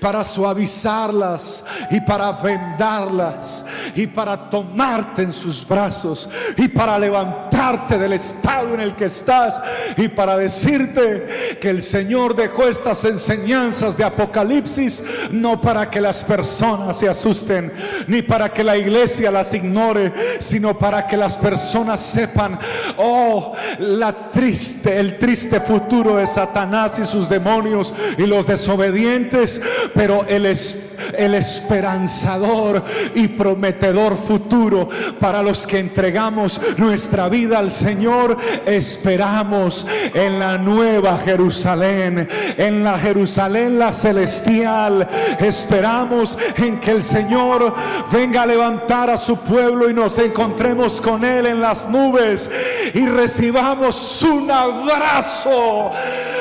Para 0.00 0.24
suavizarlas 0.24 1.64
y 1.90 2.00
para 2.00 2.32
vendarlas 2.32 3.64
y 3.94 4.06
para 4.06 4.48
tomarte 4.48 5.22
en 5.22 5.32
sus 5.32 5.66
brazos 5.66 6.28
y 6.56 6.66
para 6.68 6.98
levantarte 6.98 7.55
del 7.56 8.12
estado 8.12 8.74
en 8.74 8.80
el 8.80 8.94
que 8.94 9.06
estás 9.06 9.58
y 9.96 10.08
para 10.08 10.36
decirte 10.36 11.56
que 11.58 11.70
el 11.70 11.80
Señor 11.80 12.36
dejó 12.36 12.68
estas 12.68 13.02
enseñanzas 13.06 13.96
de 13.96 14.04
Apocalipsis 14.04 15.02
no 15.30 15.58
para 15.58 15.90
que 15.90 16.00
las 16.00 16.22
personas 16.22 16.98
se 16.98 17.08
asusten 17.08 17.72
ni 18.08 18.20
para 18.20 18.52
que 18.52 18.62
la 18.62 18.76
iglesia 18.76 19.30
las 19.30 19.54
ignore, 19.54 20.12
sino 20.38 20.78
para 20.78 21.06
que 21.06 21.16
las 21.16 21.38
personas 21.38 22.00
sepan, 22.00 22.58
oh, 22.98 23.54
la 23.78 24.28
triste, 24.28 25.00
el 25.00 25.16
triste 25.18 25.58
futuro 25.58 26.16
de 26.16 26.26
Satanás 26.26 26.98
y 26.98 27.06
sus 27.06 27.26
demonios 27.26 27.94
y 28.18 28.26
los 28.26 28.46
desobedientes 28.46 29.62
pero 29.94 30.26
el, 30.28 30.44
el 30.44 31.34
esperanzador 31.34 32.84
y 33.14 33.28
prometedor 33.28 34.18
futuro 34.18 34.88
para 35.18 35.42
los 35.42 35.66
que 35.66 35.78
entregamos 35.78 36.60
nuestra 36.76 37.28
vida 37.30 37.45
al 37.54 37.70
Señor, 37.70 38.36
esperamos 38.64 39.86
en 40.14 40.38
la 40.38 40.58
nueva 40.58 41.18
Jerusalén, 41.18 42.28
en 42.56 42.84
la 42.84 42.98
Jerusalén 42.98 43.78
la 43.78 43.92
celestial, 43.92 45.06
esperamos 45.38 46.38
en 46.56 46.80
que 46.80 46.92
el 46.92 47.02
Señor 47.02 47.74
venga 48.10 48.42
a 48.42 48.46
levantar 48.46 49.10
a 49.10 49.16
su 49.16 49.36
pueblo 49.38 49.88
y 49.88 49.94
nos 49.94 50.18
encontremos 50.18 51.00
con 51.00 51.24
Él 51.24 51.46
en 51.46 51.60
las 51.60 51.88
nubes 51.88 52.50
y 52.94 53.06
recibamos 53.06 54.22
un 54.22 54.50
abrazo 54.50 55.92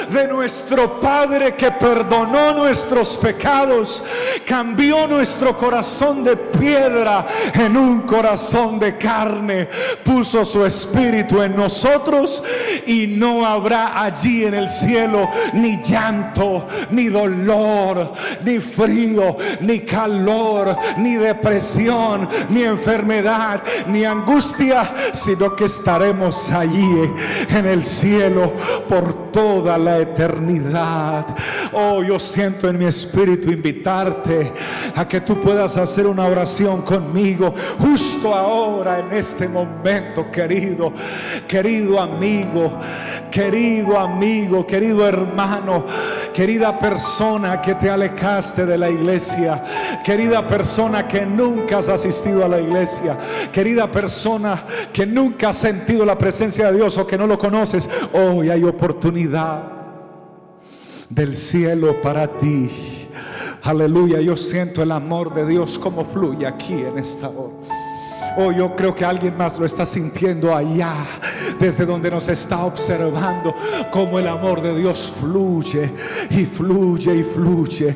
de 0.10 0.28
nuestro 0.28 1.00
Padre 1.00 1.56
que 1.56 1.72
perdonó 1.72 2.54
nuestros 2.54 3.18
pecados, 3.18 4.04
cambió 4.46 5.08
nuestro 5.08 5.58
corazón 5.58 6.24
de 6.24 6.36
piedra 6.36 7.26
en 7.54 7.78
un 7.78 8.02
corazón 8.02 8.80
de 8.80 8.98
carne, 8.98 9.68
puso 10.04 10.46
su 10.46 10.66
espíritu 10.66 11.42
en 11.42 11.56
nosotros 11.56 12.44
y 12.86 13.08
no 13.08 13.46
habrá 13.46 14.02
allí 14.04 14.46
en 14.46 14.54
el 14.54 14.70
cielo 14.70 15.30
ni 15.54 15.82
llanto, 15.82 16.68
ni 16.92 17.08
dolor, 17.08 18.14
ni 18.44 18.60
frío, 18.60 19.38
ni 19.62 19.80
calor, 19.80 20.78
ni 20.98 21.16
depresión, 21.16 22.28
ni 22.50 22.64
enfermedad, 22.64 23.64
ni 23.88 24.06
angustia, 24.06 24.92
sino 25.14 25.56
que 25.56 25.66
estaremos 25.66 26.52
allí 26.52 27.14
en 27.50 27.66
el 27.66 27.84
cielo 27.84 28.54
por 28.88 29.32
toda 29.32 29.78
la 29.78 29.95
eternidad. 29.98 31.26
Oh, 31.74 32.04
yo 32.04 32.20
siento 32.20 32.70
en 32.70 32.78
mi 32.78 32.86
espíritu 32.86 33.52
invitarte 33.52 34.52
a 34.96 35.08
que 35.08 35.22
tú 35.22 35.40
puedas 35.40 35.78
hacer 35.78 36.08
una 36.08 36.26
oración 36.26 36.82
conmigo 36.82 37.54
justo 37.80 38.34
ahora 38.34 39.00
en 39.00 39.14
este 39.14 39.48
momento, 39.48 40.32
querido, 40.32 40.94
querido 41.48 42.00
amigo, 42.00 42.80
querido 43.32 44.00
amigo, 44.00 44.66
querido 44.66 45.08
hermano, 45.08 45.86
querida 46.34 46.78
persona 46.78 47.62
que 47.62 47.76
te 47.76 47.90
alejaste 47.90 48.66
de 48.66 48.78
la 48.78 48.90
iglesia, 48.90 49.64
querida 50.04 50.48
persona 50.48 51.08
que 51.08 51.26
nunca 51.26 51.80
has 51.80 51.90
asistido 51.90 52.46
a 52.46 52.48
la 52.48 52.62
iglesia, 52.62 53.18
querida 53.52 53.92
persona 53.92 54.64
que 54.92 55.06
nunca 55.06 55.50
has 55.50 55.58
sentido 55.58 56.06
la 56.06 56.18
presencia 56.18 56.72
de 56.72 56.78
Dios 56.78 56.98
o 56.98 57.06
que 57.06 57.18
no 57.18 57.28
lo 57.28 57.38
conoces, 57.38 57.90
hoy 58.14 58.50
hay 58.50 58.64
oportunidad 58.64 59.75
del 61.10 61.36
cielo 61.36 62.02
para 62.02 62.28
ti. 62.38 62.70
Aleluya, 63.64 64.22
yo 64.22 64.38
siento 64.38 64.84
el 64.84 64.92
amor 64.92 65.34
de 65.34 65.46
Dios 65.46 65.80
como 65.80 66.06
fluye 66.06 66.46
aquí 66.46 66.74
en 66.74 66.98
esta 66.98 67.30
hora. 67.30 67.65
Oh, 68.38 68.52
yo 68.52 68.76
creo 68.76 68.94
que 68.94 69.06
alguien 69.06 69.38
más 69.38 69.58
lo 69.58 69.66
está 69.66 69.86
sintiendo 69.86 70.54
allá, 70.54 70.94
desde 71.60 71.86
donde 71.86 72.12
nos 72.12 72.28
está 72.28 72.66
observando, 72.66 73.56
como 73.92 74.20
el 74.20 74.28
amor 74.28 74.62
de 74.62 74.76
Dios 74.76 75.14
fluye 75.20 75.90
y 76.30 76.46
fluye 76.46 77.16
y 77.16 77.24
fluye. 77.24 77.96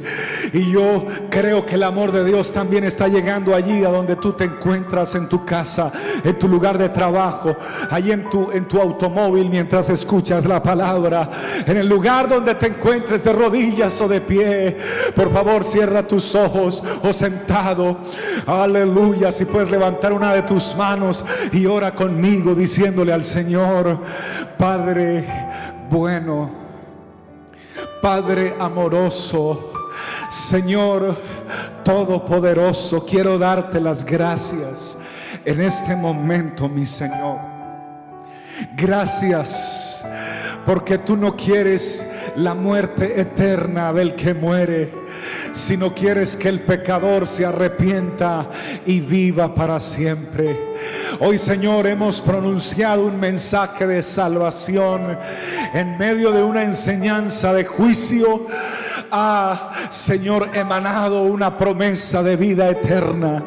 Y 0.53 0.71
yo 0.71 1.05
creo 1.29 1.65
que 1.65 1.75
el 1.75 1.83
amor 1.83 2.13
de 2.13 2.23
Dios 2.23 2.53
también 2.53 2.85
está 2.85 3.09
llegando 3.09 3.53
allí 3.53 3.83
a 3.83 3.89
donde 3.89 4.15
tú 4.15 4.31
te 4.31 4.45
encuentras 4.45 5.13
en 5.15 5.27
tu 5.27 5.43
casa, 5.43 5.91
en 6.23 6.39
tu 6.39 6.47
lugar 6.47 6.77
de 6.77 6.87
trabajo, 6.87 7.57
allí 7.89 8.11
en 8.11 8.29
tu, 8.29 8.49
en 8.51 8.65
tu 8.65 8.79
automóvil 8.79 9.49
mientras 9.49 9.89
escuchas 9.89 10.45
la 10.45 10.63
palabra, 10.63 11.29
en 11.65 11.75
el 11.75 11.87
lugar 11.89 12.29
donde 12.29 12.55
te 12.55 12.67
encuentres 12.67 13.25
de 13.25 13.33
rodillas 13.33 13.99
o 13.99 14.07
de 14.07 14.21
pie. 14.21 14.77
Por 15.13 15.33
favor, 15.33 15.65
cierra 15.65 16.07
tus 16.07 16.33
ojos 16.33 16.81
o 17.03 17.11
sentado. 17.11 17.97
Aleluya, 18.45 19.33
si 19.33 19.43
puedes 19.43 19.69
levantar 19.69 20.13
una 20.13 20.28
de 20.33 20.43
tus 20.43 20.75
manos 20.75 21.25
y 21.51 21.65
ora 21.65 21.93
conmigo 21.93 22.55
diciéndole 22.55 23.13
al 23.13 23.23
Señor, 23.23 23.99
Padre 24.57 25.25
bueno, 25.89 26.49
Padre 28.01 28.55
amoroso, 28.59 29.73
Señor 30.29 31.17
Todopoderoso, 31.83 33.03
quiero 33.05 33.39
darte 33.39 33.79
las 33.79 34.05
gracias 34.05 34.97
en 35.43 35.61
este 35.61 35.95
momento, 35.95 36.69
mi 36.69 36.85
Señor. 36.85 37.37
Gracias 38.77 40.03
porque 40.65 40.99
tú 40.99 41.17
no 41.17 41.35
quieres 41.35 42.05
la 42.35 42.53
muerte 42.53 43.19
eterna 43.19 43.91
del 43.91 44.13
que 44.15 44.33
muere 44.33 44.93
si 45.59 45.75
no 45.77 45.93
quieres 45.93 46.37
que 46.37 46.49
el 46.49 46.61
pecador 46.61 47.27
se 47.27 47.45
arrepienta 47.45 48.49
y 48.85 49.01
viva 49.01 49.53
para 49.53 49.79
siempre. 49.79 50.57
Hoy 51.19 51.37
Señor 51.37 51.85
hemos 51.85 52.21
pronunciado 52.21 53.05
un 53.05 53.19
mensaje 53.19 53.85
de 53.85 54.01
salvación 54.01 55.17
en 55.73 55.97
medio 55.97 56.31
de 56.31 56.41
una 56.41 56.63
enseñanza 56.63 57.53
de 57.53 57.65
juicio 57.65 58.47
ha, 59.11 59.89
Señor, 59.89 60.49
emanado 60.53 61.23
una 61.23 61.55
promesa 61.55 62.21
de 62.23 62.35
vida 62.35 62.69
eterna. 62.69 63.45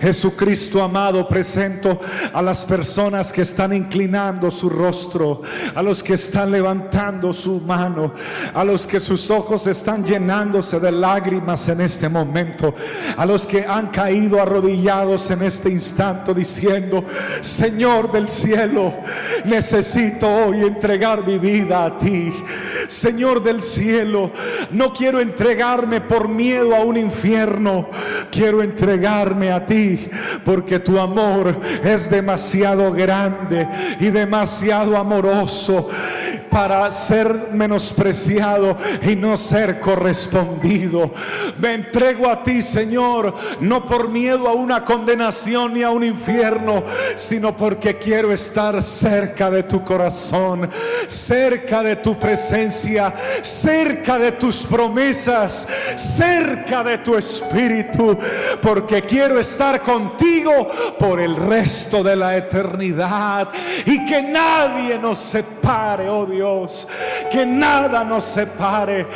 Jesucristo 0.00 0.82
amado, 0.82 1.26
presento 1.26 1.98
a 2.32 2.42
las 2.42 2.64
personas 2.64 3.32
que 3.32 3.42
están 3.42 3.72
inclinando 3.72 4.50
su 4.50 4.68
rostro, 4.68 5.42
a 5.74 5.82
los 5.82 6.02
que 6.02 6.14
están 6.14 6.50
levantando 6.50 7.32
su 7.32 7.60
mano, 7.60 8.12
a 8.52 8.64
los 8.64 8.86
que 8.86 9.00
sus 9.00 9.30
ojos 9.30 9.66
están 9.66 10.04
llenándose 10.04 10.78
de 10.80 10.92
lágrimas 10.92 11.68
en 11.68 11.80
este 11.80 12.08
momento, 12.08 12.74
a 13.16 13.24
los 13.26 13.46
que 13.46 13.64
han 13.64 13.88
caído 13.88 14.40
arrodillados 14.40 15.30
en 15.30 15.42
este 15.42 15.70
instante 15.70 16.34
diciendo, 16.34 17.04
Señor 17.40 18.12
del 18.12 18.28
cielo, 18.28 18.92
necesito 19.44 20.28
hoy 20.28 20.60
entregar 20.60 21.26
mi 21.26 21.38
vida 21.38 21.84
a 21.84 21.98
ti. 21.98 22.32
Señor 22.88 23.42
del 23.42 23.62
cielo, 23.62 24.30
no 24.70 24.92
quiero 24.92 25.20
entregarme 25.20 26.00
por 26.00 26.28
miedo 26.28 26.74
a 26.74 26.80
un 26.80 26.96
infierno. 26.96 27.88
Quiero 28.30 28.62
entregarme 28.62 29.52
a 29.52 29.66
ti 29.66 30.08
porque 30.44 30.78
tu 30.78 30.98
amor 30.98 31.58
es 31.82 32.10
demasiado 32.10 32.92
grande 32.92 33.68
y 34.00 34.10
demasiado 34.10 34.96
amoroso 34.96 35.88
para 36.50 36.88
ser 36.92 37.48
menospreciado 37.52 38.76
y 39.02 39.16
no 39.16 39.36
ser 39.36 39.80
correspondido. 39.80 41.10
Me 41.58 41.74
entrego 41.74 42.30
a 42.30 42.42
ti, 42.44 42.62
Señor, 42.62 43.34
no 43.60 43.84
por 43.84 44.08
miedo 44.08 44.48
a 44.48 44.52
una 44.52 44.84
condenación 44.84 45.74
ni 45.74 45.82
a 45.82 45.90
un 45.90 46.04
infierno, 46.04 46.84
sino 47.16 47.56
porque 47.56 47.98
quiero 47.98 48.32
estar 48.32 48.80
cerca 48.82 49.50
de 49.50 49.64
tu 49.64 49.82
corazón, 49.82 50.70
cerca 51.08 51.82
de 51.82 51.96
tu 51.96 52.16
presencia, 52.18 53.12
cerca 53.42 54.18
de 54.18 54.32
tus 54.32 54.62
promesas, 54.62 55.66
cerca 55.96 56.84
de 56.84 56.98
tu 56.98 57.16
espíritu, 57.16 58.16
porque 58.62 59.02
quiero 59.02 59.40
estar 59.40 59.80
contigo 59.82 60.70
por 60.98 61.20
el 61.20 61.34
resto 61.34 62.02
de 62.02 62.14
la 62.14 62.36
eternidad 62.36 63.48
y 63.84 64.04
que 64.06 64.22
nadie 64.22 64.98
nos 64.98 65.18
separe, 65.18 66.08
oh 66.08 66.26
Dios 66.26 66.43
que 67.30 67.46
nada 67.46 68.04
nos 68.04 68.24
separe, 68.24 69.06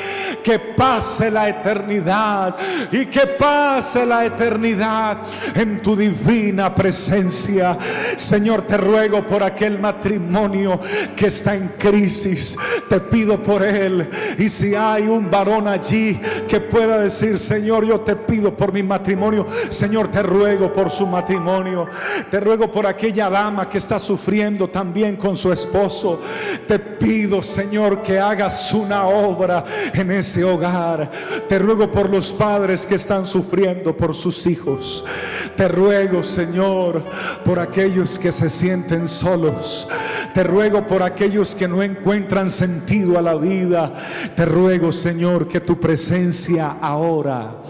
que 0.42 0.58
pase 0.58 1.30
la 1.30 1.48
eternidad 1.48 2.56
y 2.90 3.06
que 3.06 3.26
pase 3.26 4.06
la 4.06 4.24
eternidad 4.24 5.18
en 5.54 5.82
tu 5.82 5.96
divina 5.96 6.74
presencia. 6.74 7.76
Señor, 8.16 8.62
te 8.62 8.76
ruego 8.76 9.26
por 9.26 9.42
aquel 9.42 9.78
matrimonio 9.78 10.80
que 11.16 11.26
está 11.26 11.54
en 11.54 11.68
crisis, 11.78 12.56
te 12.88 13.00
pido 13.00 13.38
por 13.42 13.62
él. 13.62 14.08
Y 14.38 14.48
si 14.48 14.74
hay 14.74 15.02
un 15.02 15.30
varón 15.30 15.68
allí 15.68 16.18
que 16.48 16.60
pueda 16.60 16.98
decir, 16.98 17.38
Señor, 17.38 17.84
yo 17.84 18.00
te 18.00 18.16
pido 18.16 18.56
por 18.56 18.72
mi 18.72 18.82
matrimonio, 18.82 19.46
Señor, 19.68 20.08
te 20.08 20.22
ruego 20.22 20.72
por 20.72 20.90
su 20.90 21.06
matrimonio, 21.06 21.86
te 22.30 22.40
ruego 22.40 22.70
por 22.70 22.86
aquella 22.86 23.28
dama 23.28 23.68
que 23.68 23.78
está 23.78 23.98
sufriendo 23.98 24.68
también 24.68 25.16
con 25.16 25.36
su 25.36 25.52
esposo, 25.52 26.20
te 26.66 26.78
pido 26.78 27.07
Señor, 27.42 28.02
que 28.02 28.18
hagas 28.18 28.72
una 28.74 29.06
obra 29.06 29.64
en 29.94 30.10
ese 30.10 30.44
hogar. 30.44 31.10
Te 31.48 31.58
ruego 31.58 31.90
por 31.90 32.10
los 32.10 32.32
padres 32.34 32.84
que 32.84 32.96
están 32.96 33.24
sufriendo 33.24 33.96
por 33.96 34.14
sus 34.14 34.46
hijos. 34.46 35.04
Te 35.56 35.68
ruego, 35.68 36.22
Señor, 36.22 37.02
por 37.44 37.58
aquellos 37.58 38.18
que 38.18 38.30
se 38.30 38.50
sienten 38.50 39.08
solos. 39.08 39.88
Te 40.34 40.44
ruego 40.44 40.86
por 40.86 41.02
aquellos 41.02 41.54
que 41.54 41.66
no 41.66 41.82
encuentran 41.82 42.50
sentido 42.50 43.18
a 43.18 43.22
la 43.22 43.36
vida. 43.36 43.94
Te 44.36 44.44
ruego, 44.44 44.92
Señor, 44.92 45.48
que 45.48 45.60
tu 45.60 45.80
presencia 45.80 46.76
ahora 46.80 47.62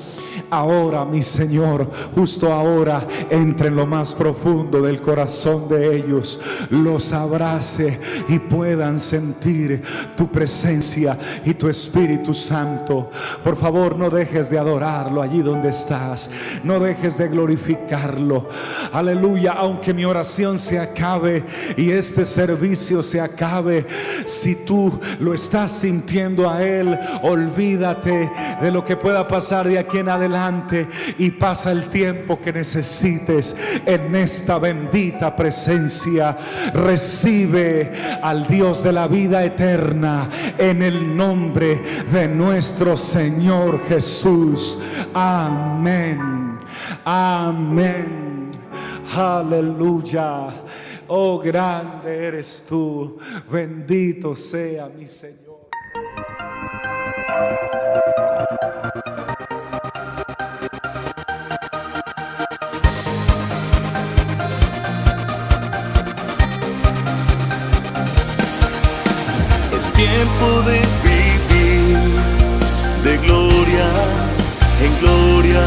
ahora, 0.51 1.05
mi 1.05 1.23
Señor, 1.23 1.89
justo 2.15 2.53
ahora, 2.53 3.07
entre 3.31 3.69
en 3.69 3.77
lo 3.77 3.87
más 3.87 4.15
profundo 4.15 4.81
del 4.83 5.01
corazón 5.01 5.69
de 5.69 5.97
ellos, 5.97 6.41
los 6.71 7.13
abrace 7.13 7.99
y 8.29 8.39
puedan 8.39 8.99
sentir 8.99 9.83
tu 10.17 10.29
presencia 10.29 11.19
y 11.45 11.55
tu 11.55 11.69
Espíritu 11.69 12.33
Santo. 12.33 13.11
Por 13.45 13.57
favor, 13.57 13.97
no 13.97 14.11
dejes 14.11 14.51
de 14.51 14.59
adorarlo 14.59 15.23
allí 15.23 15.43
donde 15.43 15.71
estás, 15.71 16.31
no 16.65 16.81
dejes 16.81 17.19
de 17.19 17.29
glorificarlo. 17.29 18.49
Aleluya, 18.93 19.53
aunque 19.53 19.93
mi 19.93 20.05
oración 20.05 20.59
se 20.59 20.79
acabe 20.79 21.45
y 21.77 21.91
este 21.91 22.25
servicio 22.25 23.03
se 23.03 23.21
acabe, 23.21 23.87
si 24.27 24.55
tú 24.55 24.99
lo 25.21 25.35
estás 25.35 25.73
sintiendo 25.73 26.49
a 26.49 26.63
Él, 26.63 26.99
olvídate 27.23 28.31
de 28.61 28.71
lo 28.71 28.85
que 28.85 28.97
pueda 28.97 29.29
pasar 29.29 29.69
de 29.69 29.79
aquí 29.79 29.99
en 29.99 30.09
adelante 30.09 30.38
y 31.19 31.31
pasa 31.33 31.73
el 31.73 31.91
tiempo 31.91 32.41
que 32.41 32.53
necesites 32.53 33.57
en 33.85 34.15
esta 34.15 34.59
bendita 34.59 35.35
presencia. 35.35 36.37
Recibe 36.73 37.93
al 38.23 38.47
Dios 38.47 38.83
de 38.83 38.93
la 38.93 39.09
vida 39.09 39.45
eterna 39.45 40.29
en 40.57 40.83
el 40.83 41.17
nombre 41.17 41.83
de 42.13 42.29
nuestro 42.29 42.97
Señor 42.97 43.85
Jesús. 43.89 44.79
Amén. 45.13 46.59
Amén. 47.05 48.51
Aleluya. 49.17 50.49
Oh, 51.09 51.39
grande 51.39 52.27
eres 52.27 52.65
tú. 52.69 53.19
Bendito 53.51 54.37
sea 54.37 54.89
mi 54.89 55.07
Señor. 55.07 55.49
Tiempo 69.95 70.63
de 70.63 70.81
vivir 71.03 71.99
de 73.05 73.17
gloria 73.19 73.89
en 74.81 74.99
gloria. 75.01 75.65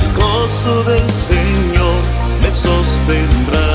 El 0.00 0.12
gozo 0.14 0.82
del 0.84 1.10
Señor 1.10 2.00
me 2.42 2.50
sostendrá. 2.50 3.71